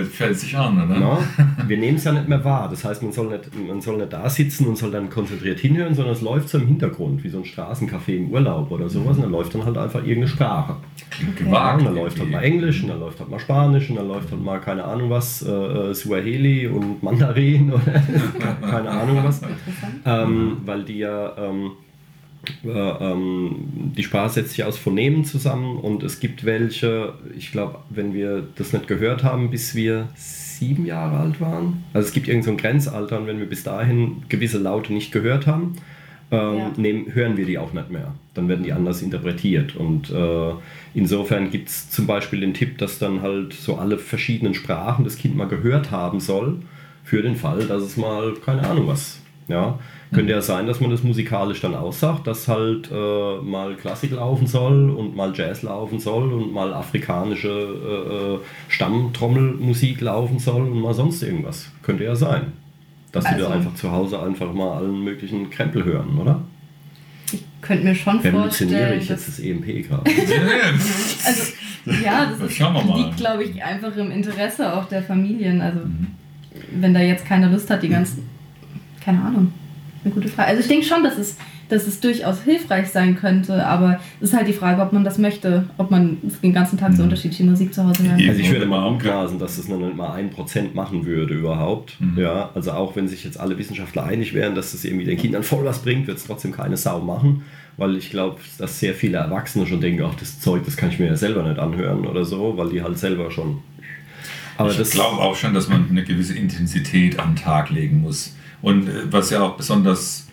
[0.00, 0.98] Jetzt fällt sich an, oder?
[0.98, 1.18] No?
[1.66, 2.68] Wir nehmen es ja nicht mehr wahr.
[2.70, 5.94] Das heißt, man soll, nicht, man soll nicht da sitzen und soll dann konzentriert hinhören,
[5.94, 9.16] sondern es läuft so im Hintergrund, wie so ein Straßencafé im Urlaub oder sowas.
[9.16, 10.76] Und dann läuft dann halt einfach irgendeine Sprache.
[11.10, 11.78] Klingt Ja, gewagt.
[11.80, 14.30] und dann läuft halt mal Englisch und dann läuft halt mal Spanisch und dann läuft
[14.30, 15.94] halt mal keine Ahnung was, äh, äh,
[16.28, 17.82] Suaheli und Mandarin oder
[18.60, 19.40] keine Ahnung was.
[20.04, 21.72] Ähm, weil die ja, ähm,
[22.64, 23.56] äh, ähm,
[23.96, 28.46] die Sprache setzt sich aus Phonemen zusammen und es gibt welche, ich glaube, wenn wir
[28.56, 32.50] das nicht gehört haben, bis wir sieben Jahre alt waren, also es gibt irgend so
[32.50, 35.74] ein Grenzalter und wenn wir bis dahin gewisse Laute nicht gehört haben,
[36.30, 36.70] ähm, Ja.
[36.76, 38.14] nehmen, hören wir die auch nicht mehr.
[38.34, 39.76] Dann werden die anders interpretiert.
[39.76, 40.52] Und äh,
[40.94, 45.16] insofern gibt es zum Beispiel den Tipp, dass dann halt so alle verschiedenen Sprachen das
[45.16, 46.56] Kind mal gehört haben soll,
[47.04, 49.20] für den Fall, dass es mal, keine Ahnung was.
[49.48, 49.78] Ja,
[50.12, 54.46] könnte ja sein, dass man das musikalisch dann aussagt, dass halt äh, mal Klassik laufen
[54.46, 58.38] soll und mal Jazz laufen soll und mal afrikanische äh, äh,
[58.68, 61.70] Stammtrommelmusik laufen soll und mal sonst irgendwas.
[61.82, 62.52] Könnte ja sein.
[63.12, 66.42] Dass die da Also- einfach zu Hause einfach mal allen möglichen Krempel hören, oder?
[67.32, 70.10] Ich könnte mir schon Revolutioniere vorstellen, ich dass jetzt das EMP gerade.
[71.26, 71.52] Also,
[72.04, 72.98] ja, das ist, Schauen wir mal.
[73.02, 75.60] liegt, glaube ich, einfach im Interesse auch der Familien.
[75.60, 76.06] Also, Mhm.
[76.80, 78.28] wenn da jetzt keiner Lust hat, die ganzen.
[79.04, 79.52] Keine Ahnung.
[80.04, 80.48] Eine gute Frage.
[80.48, 81.36] Also, ich denke schon, dass es,
[81.68, 85.18] dass es durchaus hilfreich sein könnte, aber es ist halt die Frage, ob man das
[85.18, 87.04] möchte, ob man den ganzen Tag so Mhm.
[87.04, 88.28] unterschiedliche Musik zu Hause hören Eben.
[88.30, 88.88] Also ich würde mal Okay.
[89.08, 92.00] umgrasen, dass das noch nicht mal ein Prozent machen würde überhaupt.
[92.00, 92.18] Mhm.
[92.18, 95.42] Ja, also auch wenn sich jetzt alle Wissenschaftler einig wären, dass das irgendwie den Kindern
[95.42, 97.42] voll was bringt, wird es trotzdem keine Sau machen,
[97.76, 100.98] weil ich glaube, dass sehr viele Erwachsene schon denken, ach das Zeug, das kann ich
[100.98, 103.58] mir ja selber nicht anhören oder so, weil die halt selber schon.
[104.56, 108.34] Aber ich glaube auch schon, dass man eine gewisse Intensität am Tag legen muss.
[108.62, 110.27] Und äh, was ja auch besonders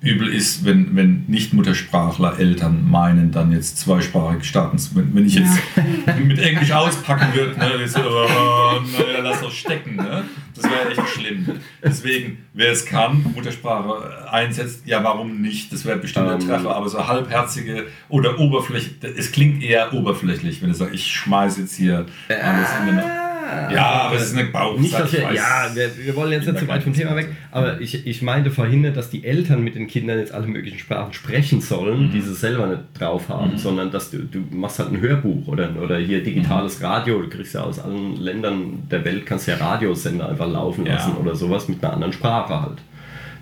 [0.00, 5.34] übel ist, wenn, wenn Nicht-Muttersprachler Eltern meinen, dann jetzt zweisprachig starten zu wenn, wenn ich
[5.34, 5.58] jetzt
[6.24, 10.24] mit Englisch auspacken würde, ne, so, oh, naja, lass doch stecken, ne?
[10.54, 11.60] das wäre echt schlimm.
[11.82, 15.72] Deswegen, wer es kann, Muttersprache einsetzt, ja, warum nicht?
[15.72, 16.48] Das wäre bestimmt ein Ähm.
[16.48, 21.62] Treffer, aber so halbherzige oder oberflächlich, es klingt eher oberflächlich, wenn du sagst, ich schmeiße
[21.62, 23.29] jetzt hier alles in den...
[23.72, 24.80] Ja, aber es ist eine Bauchsache.
[24.80, 27.80] Nicht, dass wir, ja, wir, wir wollen jetzt nicht zu weit vom Thema weg, aber
[27.80, 31.60] ich, ich meinte verhindert, dass die Eltern mit den Kindern jetzt alle möglichen Sprachen sprechen
[31.60, 32.12] sollen, Mhm.
[32.12, 35.70] die sie selber nicht drauf haben, sondern dass du, du machst halt ein Hörbuch oder,
[35.82, 36.86] oder hier digitales Mhm.
[36.86, 40.94] Radio, du kriegst ja aus allen Ländern der Welt, kannst ja Radiosender einfach laufen Ja.
[40.94, 42.78] lassen oder sowas mit einer anderen Sprache halt.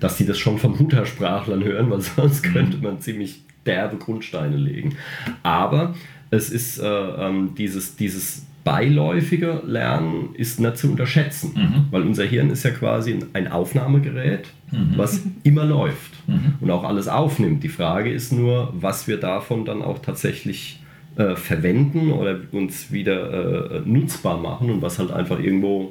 [0.00, 2.52] Dass die das schon von Muttersprachlern hören, weil sonst Mhm.
[2.52, 4.94] könnte man ziemlich derbe Grundsteine legen.
[5.42, 5.94] Aber
[6.30, 11.84] es ist äh, ähm, dieses, dieses beiläufige Lernen ist nicht zu unterschätzen, Mhm.
[11.90, 14.48] weil unser Hirn ist ja quasi ein- Aufnahmegerät,
[14.96, 16.54] was immer läuft Mhm.
[16.60, 17.62] und auch alles aufnimmt.
[17.64, 20.80] Die Frage ist nur, was wir davon dann auch tatsächlich
[21.16, 25.90] äh, verwenden oder uns wieder äh, nutzbar machen und was halt einfach irgendwo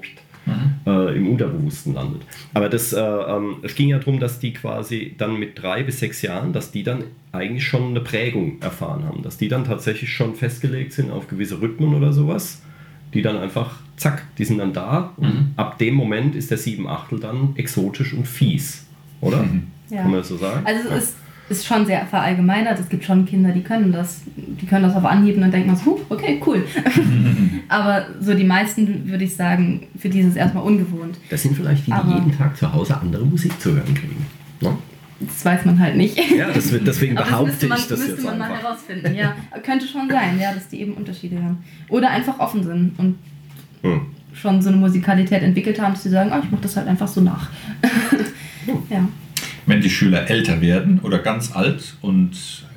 [0.85, 2.21] äh, im Unterbewussten landet.
[2.53, 5.99] Aber das, äh, ähm, es ging ja darum, dass die quasi dann mit drei bis
[5.99, 7.03] sechs Jahren, dass die dann
[7.37, 11.61] eigentlich schon eine Prägung erfahren haben, dass die dann tatsächlich schon festgelegt sind auf gewisse
[11.61, 12.61] Rhythmen oder sowas,
[13.13, 16.87] die dann einfach, zack, die sind dann da und ab dem Moment ist der sieben
[16.87, 18.85] Achtel dann exotisch und fies,
[19.21, 19.45] oder?
[19.89, 20.01] Ja.
[20.01, 20.65] Kann man das so sagen?
[20.65, 21.15] Also es ist,
[21.49, 22.77] ist schon sehr verallgemeinert.
[22.77, 25.67] Es gibt schon Kinder, die können das, die können das auf Anhieb und dann denkt
[25.67, 26.65] man so, okay, cool.
[27.69, 31.17] Aber so die meisten, würde ich sagen, für die ist es erstmal ungewohnt.
[31.29, 34.25] das sind vielleicht die, die Aber- jeden Tag zu Hause andere Musik zu hören kriegen.
[34.59, 34.75] Ne?
[35.19, 36.17] Das weiß man halt nicht.
[36.37, 38.51] Ja, das wird, deswegen Aber das behaupte müsste man, ich das müsste jetzt man mal
[38.51, 38.63] einfach.
[38.63, 39.15] herausfinden.
[39.15, 41.63] Ja, könnte schon sein, ja, dass die eben Unterschiede haben.
[41.89, 43.15] Oder einfach offen sind und
[43.81, 44.01] Hm.
[44.33, 47.07] schon so eine Musikalität entwickelt haben, dass sie sagen, oh, ich mache das halt einfach
[47.07, 47.49] so nach.
[48.89, 49.07] ja.
[49.65, 52.31] wenn die Schüler älter werden oder ganz alt und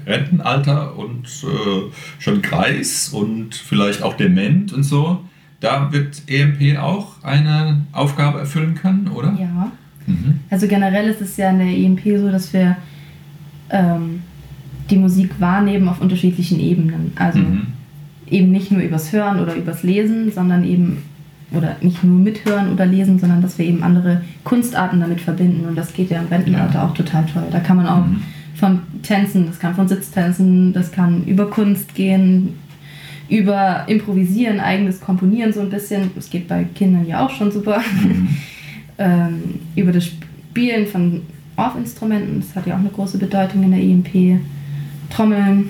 [0.07, 5.25] Rentenalter und äh, schon Kreis und vielleicht auch dement und so,
[5.61, 9.37] da wird EMP auch eine Aufgabe erfüllen können, oder?
[9.39, 9.73] Ja.
[10.07, 10.41] Mhm.
[10.51, 12.77] Also generell ist es ja in der EMP so, dass wir
[13.71, 14.21] ähm,
[14.91, 17.13] die Musik wahrnehmen auf unterschiedlichen Ebenen.
[17.17, 17.67] Also Mhm.
[18.29, 21.03] eben nicht nur übers Hören oder übers Lesen, sondern eben,
[21.53, 25.67] oder nicht nur mithören oder lesen, sondern dass wir eben andere Kunstarten damit verbinden.
[25.69, 26.87] Und das geht ja im Rentenalter Ja.
[26.87, 27.45] auch total toll.
[27.51, 28.23] Da kann man auch Mhm.
[28.55, 32.51] von Tänzen, das kann von Sitztänzen, das kann über Kunst gehen,
[33.29, 36.11] über Improvisieren, eigenes Komponieren so ein bisschen.
[36.17, 37.81] Das geht bei Kindern ja auch schon super.
[38.03, 38.29] Mhm.
[39.01, 41.23] ähm, über das Spielen von
[41.57, 44.41] Orff-Instrumenten, das hat ja auch eine große Bedeutung in der EMP.
[45.11, 45.69] Trommeln,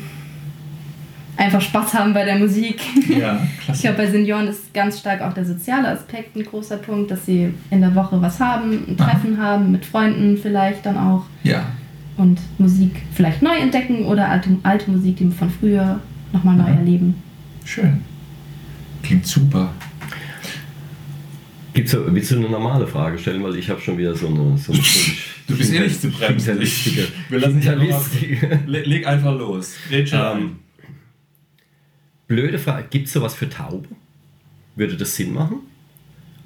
[1.36, 2.80] einfach Spaß haben bei der Musik.
[3.08, 3.82] Ja, Ich klasse.
[3.82, 7.54] glaube, bei Senioren ist ganz stark auch der soziale Aspekt ein großer Punkt, dass sie
[7.70, 11.64] in der Woche was haben, ein Treffen haben, mit Freunden vielleicht dann auch Ja,
[12.18, 16.00] und Musik vielleicht neu entdecken oder alte, alte Musik, die von früher
[16.32, 17.14] nochmal neu erleben.
[17.64, 18.02] schön.
[19.02, 19.70] Klingt super.
[21.80, 23.42] Gibt's, willst du eine normale Frage stellen?
[23.42, 24.56] Weil ich habe schon wieder so eine.
[24.58, 24.82] So eine
[25.48, 26.60] Du bist eh nicht zu bremsen.
[26.60, 27.98] Wir lassen dich einfach
[28.46, 29.74] mal- Leg einfach los.
[29.90, 30.12] Red.
[30.12, 30.58] Ähm,
[32.28, 32.86] blöde Frage.
[32.90, 33.88] Gibt es sowas für Taube?
[34.76, 35.60] Würde das Sinn machen?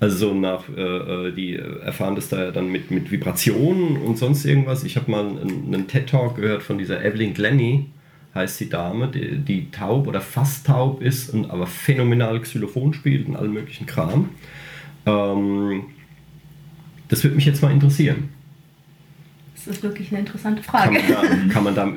[0.00, 0.80] Also so nach, äh,
[1.28, 4.84] äh, die erfahren das da ja dann mit, mit Vibrationen und sonst irgendwas.
[4.84, 7.86] Ich habe mal einen, einen TED-Talk gehört von dieser Evelyn Glennie,
[8.34, 13.28] heißt die Dame, die, die taub oder fast taub ist und aber phänomenal Xylophon spielt
[13.28, 14.30] und allen möglichen Kram.
[15.06, 15.84] Ähm,
[17.08, 18.30] das würde mich jetzt mal interessieren.
[19.54, 20.94] Das ist wirklich eine interessante Kann Frage.
[20.94, 21.92] man da, kann man da,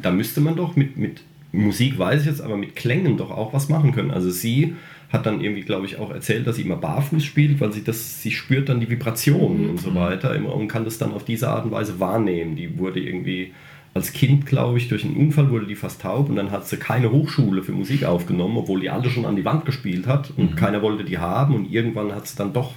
[0.00, 3.52] da müsste man doch mit, mit Musik, weiß ich jetzt, aber mit Klängen doch auch
[3.52, 4.10] was machen können.
[4.10, 4.74] Also sie
[5.10, 8.22] hat dann irgendwie, glaube ich, auch erzählt, dass sie immer barfuß spielt, weil sie das,
[8.22, 11.48] sie spürt dann die Vibrationen und so weiter immer und kann das dann auf diese
[11.48, 12.56] Art und Weise wahrnehmen.
[12.56, 13.52] Die wurde irgendwie
[13.94, 16.78] als Kind, glaube ich, durch einen Unfall wurde die fast taub und dann hat sie
[16.78, 20.56] keine Hochschule für Musik aufgenommen, obwohl die alle schon an die Wand gespielt hat und
[20.56, 22.72] keiner wollte die haben und irgendwann hat sie dann doch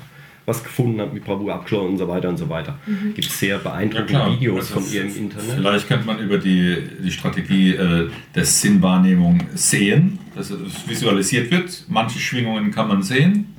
[0.46, 2.78] was gefunden, hat mit Bravour abgeschlossen und so weiter und so weiter.
[3.16, 5.56] Gibt es sehr beeindruckende Videos Also von ihr im Internet.
[5.56, 11.86] Vielleicht könnte man über die, die Strategie äh, der Sinnwahrnehmung sehen, dass es visualisiert wird.
[11.88, 13.55] Manche Schwingungen kann man sehen,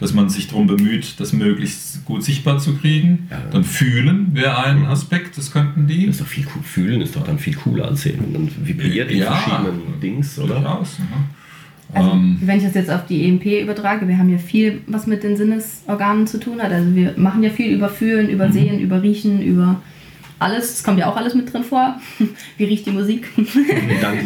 [0.00, 3.28] dass man sich darum bemüht, das möglichst gut sichtbar zu kriegen.
[3.30, 3.40] Ja.
[3.52, 6.06] Dann fühlen wäre ein Aspekt, das könnten die.
[6.06, 6.62] Das ist doch viel cool.
[6.62, 8.18] Fühlen ist doch dann viel cooler als sehen.
[8.20, 9.32] Und dann vibriert in Ja.
[9.34, 10.54] verschiedenen Dings, oder?
[10.54, 10.96] Durchaus?
[11.92, 15.06] Also, Ähm, wenn ich das jetzt auf die EMP übertrage, wir haben ja viel, was
[15.06, 16.70] mit den Sinnesorganen zu tun hat.
[16.72, 18.52] Also wir machen ja viel über Fühlen, über Mhm.
[18.52, 19.82] Sehen, über Riechen, über
[20.40, 20.72] alles.
[20.72, 22.00] Das kommt ja auch alles mit drin vor.
[22.56, 23.28] Wie riecht die Musik?
[23.36, 23.48] Und
[24.00, 24.18] dann,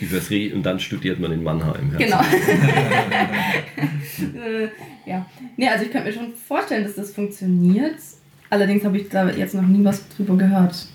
[0.00, 1.90] übers und dann studiert man in Mannheim.
[1.92, 1.98] Ja.
[1.98, 2.20] genau.
[4.38, 4.68] äh,
[5.04, 5.26] ja.
[5.56, 7.96] Nee, also ich könnte mir schon vorstellen, dass das funktioniert.
[8.48, 10.86] Allerdings habe ich da jetzt noch nie was drüber gehört.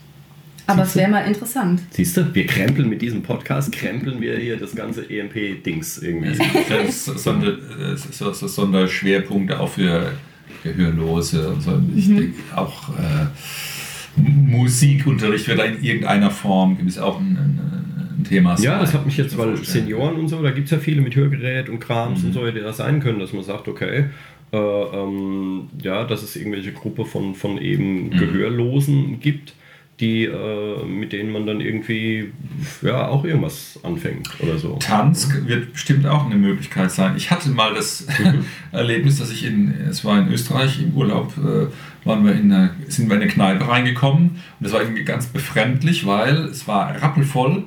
[0.68, 1.82] Aber es wäre mal interessant.
[1.92, 6.38] Siehst du, wir krempeln mit diesem Podcast, krempeln wir hier das ganze EMP-Dings irgendwie.
[6.70, 7.58] Das ist Sonder,
[8.12, 10.14] so, so Sonderschwerpunkte auch für
[10.64, 11.82] Gehörlose und so.
[11.96, 13.28] Ich denke auch äh,
[14.18, 19.00] Musikunterricht wird da in irgendeiner Form, es auch ein, ein, ein Thema Ja, das sein.
[19.00, 19.86] hat mich jetzt, weil vorstellen.
[19.86, 22.28] Senioren und so, da gibt es ja viele mit Hörgerät und Krams Mhm.
[22.28, 24.06] und so, die das sein können, dass man sagt, okay,
[24.54, 28.10] äh, ähm, ja, dass es irgendwelche Gruppe von, von eben Mhm.
[28.12, 29.54] Gehörlosen gibt,
[30.02, 32.32] die, äh, mit denen man dann irgendwie
[32.82, 34.78] ja auch irgendwas anfängt oder so.
[34.78, 37.14] Tanz wird bestimmt auch eine Möglichkeit sein.
[37.16, 38.08] Ich hatte mal das
[38.72, 41.68] Erlebnis, dass ich in, es war in Österreich im Urlaub, äh,
[42.06, 45.28] waren wir in eine, sind wir in eine Kneipe reingekommen und das war irgendwie ganz
[45.28, 47.66] befremdlich, weil es war rappelvoll,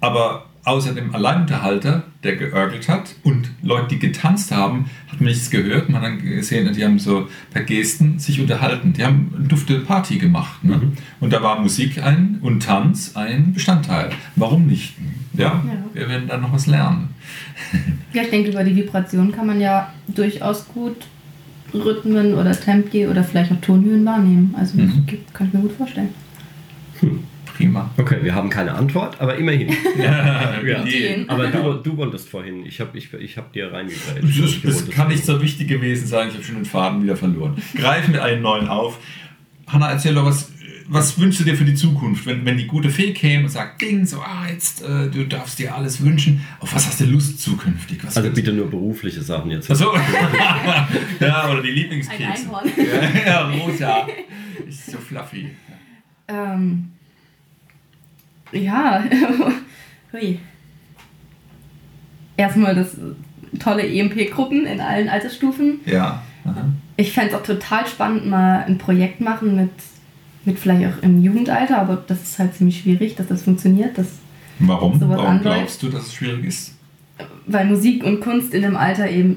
[0.00, 5.48] aber außer dem Alleinunterhalter, der geörgelt hat und Leute, die getanzt haben, hat man nichts
[5.48, 5.88] gehört.
[5.88, 8.92] Man hat dann gesehen, die haben so per Gesten sich unterhalten.
[8.92, 10.64] Die haben eine dufte Party gemacht.
[10.64, 10.80] Ne?
[11.20, 14.10] Und da war Musik ein und Tanz ein Bestandteil.
[14.34, 14.94] Warum nicht?
[15.34, 15.62] Ja, Ja.
[15.94, 17.08] wir werden da noch was lernen.
[18.12, 20.96] Ja, ich denke, über die Vibration kann man ja durchaus gut
[21.74, 24.54] Rhythmen oder Tempi oder vielleicht auch Tonhöhen wahrnehmen.
[24.58, 25.06] Also das Mhm.
[25.06, 26.08] gibt- kann ich mir gut vorstellen.
[27.56, 27.90] Prima.
[27.96, 29.68] Okay, wir haben keine Antwort, aber immerhin.
[29.98, 30.84] Ja, Ja.
[31.28, 34.22] Aber du, du wolltest vorhin, ich habe ich, ich hab dir reingegrätscht.
[34.42, 36.28] Das, Ich das kann nicht so wichtig gewesen sein.
[36.28, 37.56] Ich habe schon den Faden wieder verloren.
[37.74, 38.98] Greifen wir einen neuen auf.
[39.66, 40.52] Hanna, erzähl doch, was,
[40.88, 42.26] was wünschst du dir für die Zukunft?
[42.26, 45.58] Wenn, wenn die gute Fee käme und sagt, Ding, so, ah, jetzt, äh, du darfst
[45.58, 46.44] dir alles wünschen.
[46.60, 47.98] Auf was hast du Lust zukünftig?
[48.04, 49.70] Was Also bitte nur berufliche Sachen jetzt.
[49.70, 49.94] Achso.
[51.20, 52.24] ja, oder die Ein Lieblingskekse.
[52.26, 52.70] Einhorn.
[52.76, 54.06] Ja, ja, rosa.
[54.68, 55.50] Ist so fluffy.
[56.28, 56.90] Ähm,
[58.52, 59.04] ja,
[60.12, 60.38] hui.
[62.36, 62.96] Erstmal das
[63.58, 65.80] tolle EMP-Gruppen in allen Altersstufen.
[65.86, 66.22] Ja.
[66.44, 66.68] Aha.
[66.96, 69.70] Ich fände es auch total spannend, mal ein Projekt machen mit,
[70.44, 74.06] mit vielleicht auch im Jugendalter, aber das ist halt ziemlich schwierig, dass das funktioniert, dass,
[74.58, 74.98] Warum?
[74.98, 75.56] Sowas Warum anläuft.
[75.56, 76.72] glaubst du, dass es schwierig ist?
[77.46, 79.36] weil Musik und Kunst in dem Alter eben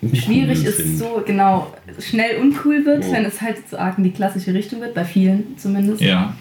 [0.00, 0.98] Nicht schwierig cool ist, sind.
[0.98, 3.12] so genau schnell uncool wird, Oh.
[3.12, 6.00] wenn es halt so arg in die klassische Richtung wird, bei vielen zumindest.
[6.00, 6.34] Ja.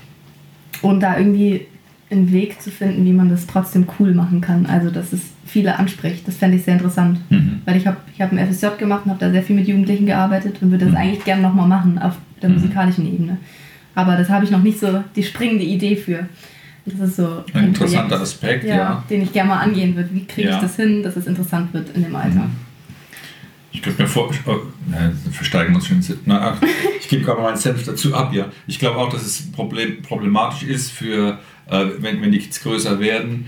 [0.82, 1.62] Und da irgendwie
[2.10, 4.66] einen Weg zu finden, wie man das trotzdem cool machen kann.
[4.66, 6.28] Also, dass es viele anspricht.
[6.28, 7.20] Das fände ich sehr interessant.
[7.30, 7.62] Mhm.
[7.66, 10.06] Weil ich habe ich hab ein FSJ gemacht und habe da sehr viel mit Jugendlichen
[10.06, 11.00] gearbeitet und würde das Mhm.
[11.00, 12.56] eigentlich gerne nochmal machen auf der Mhm.
[12.56, 13.38] musikalischen Ebene.
[13.96, 16.28] Aber das habe ich noch nicht so die springende Idee für.
[16.86, 19.04] Das ist so Ein interessanter Projekt, Aspekt, ja, ja.
[19.10, 20.10] den ich gerne mal angehen würde.
[20.14, 20.56] Wie kriege Ja.
[20.56, 22.50] ich das hin, dass es interessant wird in dem Alter?
[23.74, 24.58] Ich könnte mir vor, oh,
[24.90, 26.04] nein, versteigen uns schon.
[26.26, 26.58] Na,
[27.00, 28.50] ich gebe gerade meinen Senf dazu ab, ja.
[28.68, 33.00] Ich glaube auch, dass es Problem, problematisch ist für, äh, wenn, wenn die Kids größer
[33.00, 33.48] werden,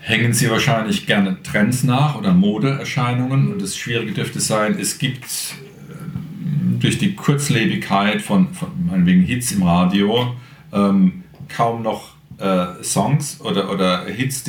[0.00, 3.52] hängen sie wahrscheinlich gerne Trends nach oder Modeerscheinungen.
[3.52, 9.52] Und das Schwierige dürfte sein, es gibt äh, durch die Kurzlebigkeit von, von meinetwegen Hits
[9.52, 10.34] im Radio
[10.72, 14.44] ähm, kaum noch äh, Songs oder, oder Hits,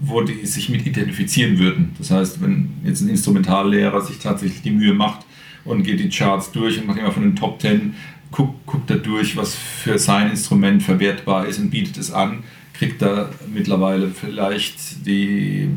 [0.00, 1.94] wo die sich mit identifizieren würden.
[1.98, 5.26] Das heißt, wenn jetzt ein Instrumentallehrer sich tatsächlich die Mühe macht
[5.64, 7.94] und geht die Charts durch und macht immer von den Top Ten,
[8.30, 13.02] guckt, guckt er durch, was für sein Instrument verwertbar ist und bietet es an, kriegt
[13.02, 15.68] er mittlerweile vielleicht die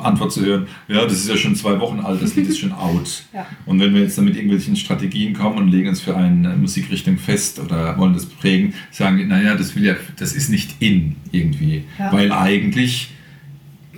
[0.00, 2.72] Antwort zu hören, ja, das ist ja schon zwei Wochen alt, das Lied ist schon
[2.86, 3.24] out.
[3.32, 3.46] Ja.
[3.66, 7.18] Und wenn wir jetzt dann mit irgendwelchen Strategien kommen und legen uns für eine Musikrichtung
[7.18, 11.16] fest oder wollen das prägen, sagen die, naja, das will ja, das ist nicht in
[11.32, 12.12] irgendwie, Ja.
[12.12, 13.10] weil eigentlich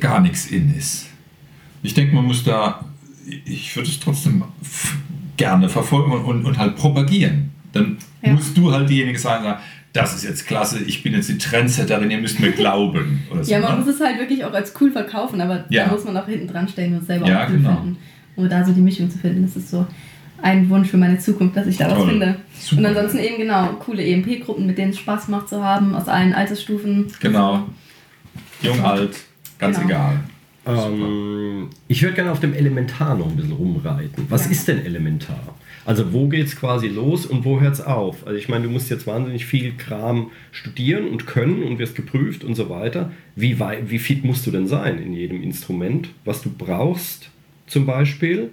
[0.00, 1.06] gar nichts in ist.
[1.82, 2.84] Ich denke, man muss da,
[3.44, 4.44] ich würde es trotzdem
[5.36, 7.50] gerne verfolgen und, und, und halt propagieren.
[7.72, 8.32] Dann Ja.
[8.32, 9.60] musst du halt diejenige sein, sagen,
[9.96, 13.22] das ist jetzt klasse, ich bin jetzt die Trendsetterin, ihr müsst mir glauben.
[13.30, 13.84] Oder so, Ja, man ne?
[13.84, 15.86] muss es halt wirklich auch als cool verkaufen, aber Ja.
[15.86, 17.76] da muss man auch hinten dran stellen und es selber Ja, auch cool genau.
[17.76, 17.96] finden.
[18.36, 19.86] Um da so die Mischung zu finden, das ist so
[20.42, 22.36] ein Wunsch für meine Zukunft, dass ich da was finde.
[22.58, 22.80] Super.
[22.80, 26.34] Und ansonsten eben genau, coole EMP-Gruppen, mit denen es Spaß macht zu haben, aus allen
[26.34, 27.06] Altersstufen.
[27.20, 27.64] Genau.
[28.60, 29.16] Jung, alt,
[29.58, 29.88] ganz Genau.
[29.88, 30.20] egal.
[30.66, 34.26] Ähm, ich würde gerne auf dem Elementar noch ein bisschen rumreiten.
[34.28, 34.50] Was Ja.
[34.50, 35.38] ist denn Elementar?
[35.86, 38.26] Also wo geht es quasi los und wo hört es auf?
[38.26, 42.42] Also ich meine, du musst jetzt wahnsinnig viel Kram studieren und können und wirst geprüft
[42.42, 43.12] und so weiter.
[43.36, 47.30] Wie, wie fit musst du denn sein in jedem Instrument, was du brauchst
[47.68, 48.50] zum Beispiel?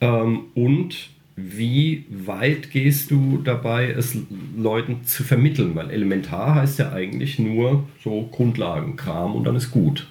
[0.00, 4.16] Ähm, und wie weit gehst du dabei, es
[4.56, 5.74] Leuten zu vermitteln?
[5.74, 10.06] Weil elementar heißt ja eigentlich nur so Grundlagenkram und dann ist gut.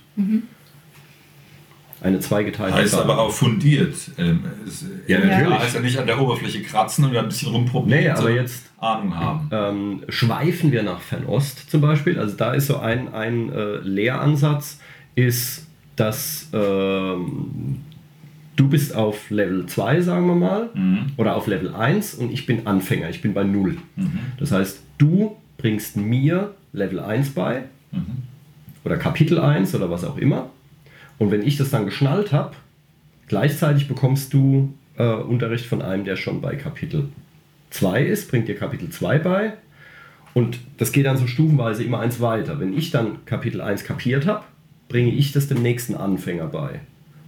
[2.05, 3.01] Eine zweigeteilte Heißt Zahl.
[3.03, 3.95] aber auch fundiert.
[4.19, 5.59] Ähm, es, Ja, natürlich.
[5.59, 7.99] Heißt ja nicht an der Oberfläche kratzen und ein bisschen rumprobieren.
[8.03, 9.49] Nee, aber jetzt- Ahnung haben.
[9.51, 12.19] ähm, schweifen wir nach Fernost zum Beispiel.
[12.19, 14.79] Also da ist so ein, ein äh, Lehransatz,
[15.15, 15.65] ist,
[15.95, 17.79] dass ähm,
[18.55, 21.07] du bist auf Level 2, sagen wir mal, Mhm.
[21.17, 23.77] oder auf Level 1 und ich bin Anfänger, ich bin bei 0.
[23.95, 24.19] Mhm.
[24.37, 27.63] Das heißt, du bringst mir Level 1 bei
[28.83, 30.49] oder Kapitel 1 oder was auch immer.
[31.17, 32.55] Und wenn ich das dann geschnallt habe,
[33.27, 37.09] gleichzeitig bekommst du äh, Unterricht von einem, der schon bei Kapitel
[37.71, 39.53] 2 ist, bringt dir Kapitel 2 bei.
[40.33, 42.59] Und das geht dann so stufenweise immer eins weiter.
[42.59, 44.43] Wenn ich dann Kapitel 1 kapiert habe,
[44.89, 46.81] bringe ich das dem nächsten Anfänger bei.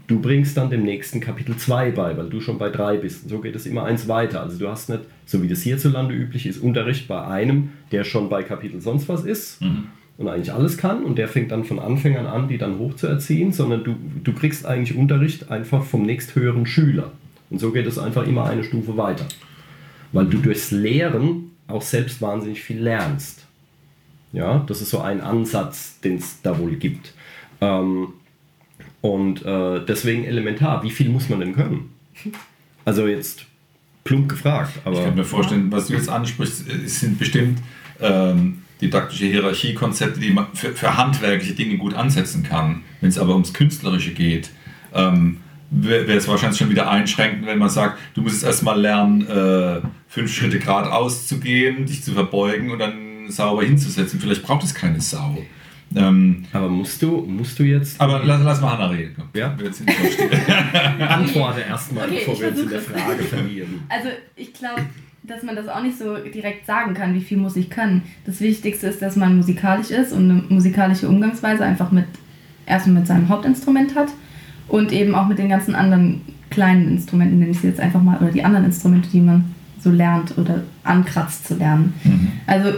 [0.08, 3.24] Du bringst dann dem nächsten Kapitel 2 bei, weil du schon bei 3 bist.
[3.24, 4.42] Und so geht es immer eins weiter.
[4.42, 8.30] Also du hast nicht, so wie das hierzulande üblich ist, Unterricht bei einem, der schon
[8.30, 9.62] bei Kapitel sonst was ist
[10.18, 13.84] und eigentlich alles kann und der fängt dann von Anfängern an, die dann hochzuerziehen, sondern
[13.84, 17.12] du, du kriegst eigentlich Unterricht einfach vom nächsthöheren Schüler.
[17.50, 19.26] Und so geht es einfach immer eine Stufe weiter.
[20.12, 23.46] Weil du durchs Lehren auch selbst wahnsinnig viel lernst.
[24.34, 27.14] Ja, das ist so ein Ansatz, den es da wohl gibt.
[27.62, 28.10] Ähm,
[29.02, 31.94] und äh, deswegen elementar, wie viel muss man denn können?
[32.84, 33.46] Also jetzt
[34.04, 37.60] plump gefragt, aber Ich kann mir vorstellen, was du jetzt ansprichst, sind bestimmt
[38.02, 42.84] ähm, didaktische Hierarchiekonzepte, die man für, für handwerkliche Dinge gut ansetzen kann.
[43.02, 44.50] Wenn es aber ums Künstlerische geht,
[44.94, 45.38] ähm,
[45.70, 49.82] wäre es wahrscheinlich schon wieder einschränkend, wenn man sagt, du musst jetzt erstmal lernen, äh,
[50.08, 54.20] fünf Schritte geradeaus zu gehen, dich zu verbeugen und dann sauber hinzusetzen.
[54.20, 55.38] Vielleicht braucht es keine Sau.
[55.96, 59.14] Ähm, aber musst du, musst du jetzt aber lass, lass mal Hannah reden.
[59.16, 59.30] komm.
[59.34, 59.58] Ja.
[59.58, 59.82] Wir jetzt
[61.00, 62.82] antworte erstmal, Okay, bevor wir uns in der.
[62.82, 63.84] Frage verlieren.
[63.88, 64.82] Also ich glaube,
[65.28, 68.04] dass man das auch nicht so direkt sagen kann, wie viel muss ich können.
[68.26, 72.06] Das Wichtigste ist, dass man musikalisch ist und eine musikalische Umgangsweise einfach mit
[72.66, 74.08] erstmal mit seinem Hauptinstrument hat
[74.70, 78.18] und eben auch mit den ganzen anderen kleinen Instrumenten, nenne ich sie jetzt einfach mal,
[78.20, 81.94] oder die anderen Instrumente, die man so lernt oder ankratzt zu lernen.
[82.46, 82.70] Also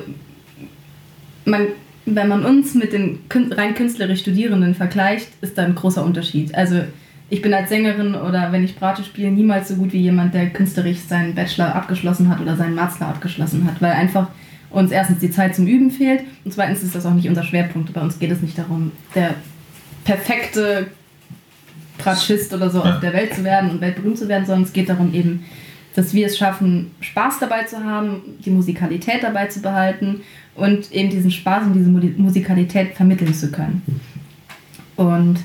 [1.46, 1.68] man,
[2.06, 6.56] wenn man uns mit den rein künstlerisch Studierenden vergleicht, ist da ein großer Unterschied.
[6.56, 6.82] Also
[7.30, 10.50] ich bin als Sängerin oder wenn ich Bratsche spiele, niemals so gut wie jemand, der
[10.50, 14.28] künstlerisch seinen Bachelor abgeschlossen hat oder seinen Master abgeschlossen hat, weil einfach
[14.72, 17.94] uns erstens die Zeit zum Üben fehlt und zweitens ist das auch nicht unser Schwerpunkt.
[17.94, 19.36] Bei uns geht es nicht darum, der
[20.06, 20.88] perfekte
[21.98, 24.90] Bratschist oder so auf der Welt zu werden und weltberühmt zu werden, sondern es geht
[24.90, 25.46] darum eben,
[25.96, 30.22] dass wir es schaffen, Spaß dabei zu haben, die Musikalität dabei zu behalten
[30.56, 33.82] und eben diesen Spaß und diese Musikalität vermitteln zu können.
[34.96, 35.40] Und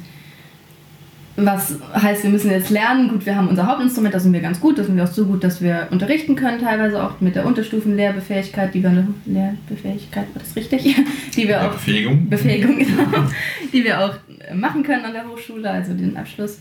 [1.36, 4.60] was heißt, wir müssen jetzt lernen, gut, wir haben unser Hauptinstrument, da sind wir ganz
[4.60, 7.44] gut, da sind wir auch so gut, dass wir unterrichten können, teilweise auch mit der
[7.44, 10.94] Unterstufenlehrbefähigkeit, die wir, Lehrbefähigkeit, war das richtig?
[11.34, 12.28] Die wir auch Befähigung.
[12.28, 13.24] Befähigung, genau,
[13.72, 14.14] die wir auch
[14.54, 16.60] machen können an der Hochschule, also den Abschluss.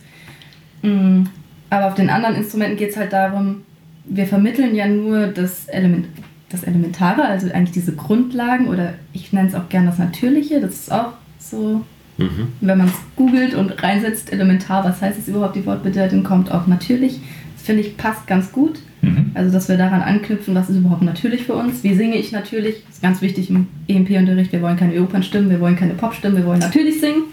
[0.81, 1.25] Mm,
[1.69, 3.62] Aber auf den anderen Instrumenten geht es halt darum,
[4.05, 6.07] wir vermitteln ja nur das, Element,
[6.49, 10.73] das Elementare, also eigentlich diese Grundlagen oder ich nenne es auch gern das Natürliche, das
[10.73, 11.83] ist auch so,
[12.17, 12.49] Mhm.
[12.62, 16.67] wenn man es googelt und reinsetzt, elementar, was heißt es überhaupt, die Wortbedeutung kommt auch
[16.67, 17.19] natürlich.
[17.56, 18.80] Das finde ich passt ganz gut.
[19.02, 19.32] Mhm.
[19.34, 21.84] Also, dass wir daran anknüpfen, was ist überhaupt natürlich für uns.
[21.84, 22.84] Wie singe ich natürlich?
[22.86, 24.52] Das ist ganz wichtig im EMP-Unterricht.
[24.52, 27.23] Wir wollen keine Opernstimmen, wir wollen keine Popstimmen, wir wollen natürlich singen.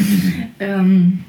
[0.60, 1.24] ähm,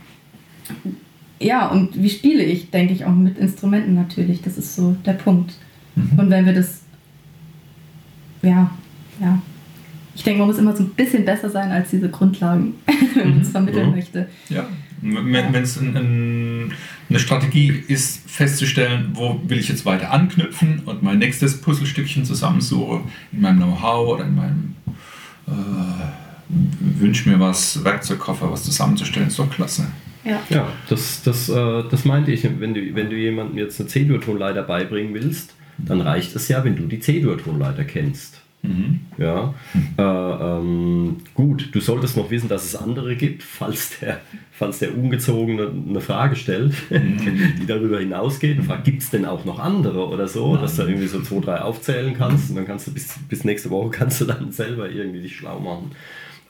[1.39, 4.41] ja, und wie spiele ich, denke ich auch mit Instrumenten natürlich.
[4.41, 5.53] Das ist so der Punkt.
[6.17, 6.81] Und wenn wir das,
[8.41, 8.71] ja,
[9.19, 9.41] ja.
[10.15, 12.73] Ich denke, man muss immer so ein bisschen besser sein als diese Grundlagen,
[13.15, 13.95] wenn man es vermitteln Mhm.
[13.95, 14.27] möchte.
[14.49, 14.67] Ja,
[15.01, 16.73] wenn es ein, ein,
[17.09, 23.01] eine Strategie ist, festzustellen, wo will ich jetzt weiter anknüpfen und mein nächstes Puzzlestückchen zusammensuche,
[23.31, 24.75] in meinem Know-how oder in meinem
[25.47, 25.51] äh,
[26.99, 29.85] Wünsch mir was, Werkzeugkoffer, was zusammenzustellen, ist doch klasse.
[30.25, 30.41] Ja.
[30.49, 32.43] Ja, das, das, äh, das meinte ich.
[32.59, 36.75] Wenn du, wenn du jemandem jetzt eine C-Dur-Tonleiter beibringen willst, dann reicht es ja, wenn
[36.75, 38.41] du die C-Dur-Tonleiter kennst.
[38.61, 38.99] Mhm.
[39.17, 39.53] Ja,
[39.97, 44.19] äh, ähm, gut, du solltest noch wissen, dass es andere gibt, falls der,
[44.51, 48.57] falls der Ungezogene eine Frage stellt, die darüber hinausgeht.
[48.57, 51.39] Und fragt, gibt es denn auch noch andere oder so, dass du irgendwie so zwei,
[51.39, 54.89] drei aufzählen kannst und dann kannst du bis, bis nächste Woche kannst du dann selber
[54.89, 55.91] irgendwie dich schlau machen.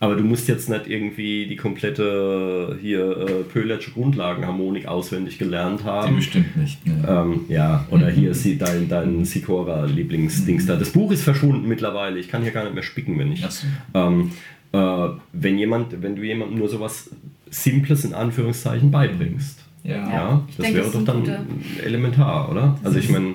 [0.02, 5.86] Aber du musst jetzt nicht irgendwie die komplette hier äh, Pöhlersche Grundlagenharmonik auswendig gelernt Die
[5.86, 6.16] haben.
[6.16, 6.86] bestimmt nicht.
[6.88, 7.04] Ne?
[7.06, 10.78] Ähm, ja, oder hier sie, dein, dein Sikora-Lieblingsdings da.
[10.78, 12.18] Das Buch ist verschwunden mittlerweile.
[12.18, 13.42] Ich kann hier gar nicht mehr spicken, wenn ich.
[13.42, 13.68] So.
[13.94, 14.32] Ähm,
[14.72, 17.10] äh, wenn, jemand, wenn du jemandem nur sowas
[17.50, 19.60] Simples in Anführungszeichen beibringst.
[19.84, 19.96] Ja.
[20.10, 22.80] Ja, das denke, wäre das doch ist dann ein elementar, oder?
[22.84, 23.34] Also ich meine,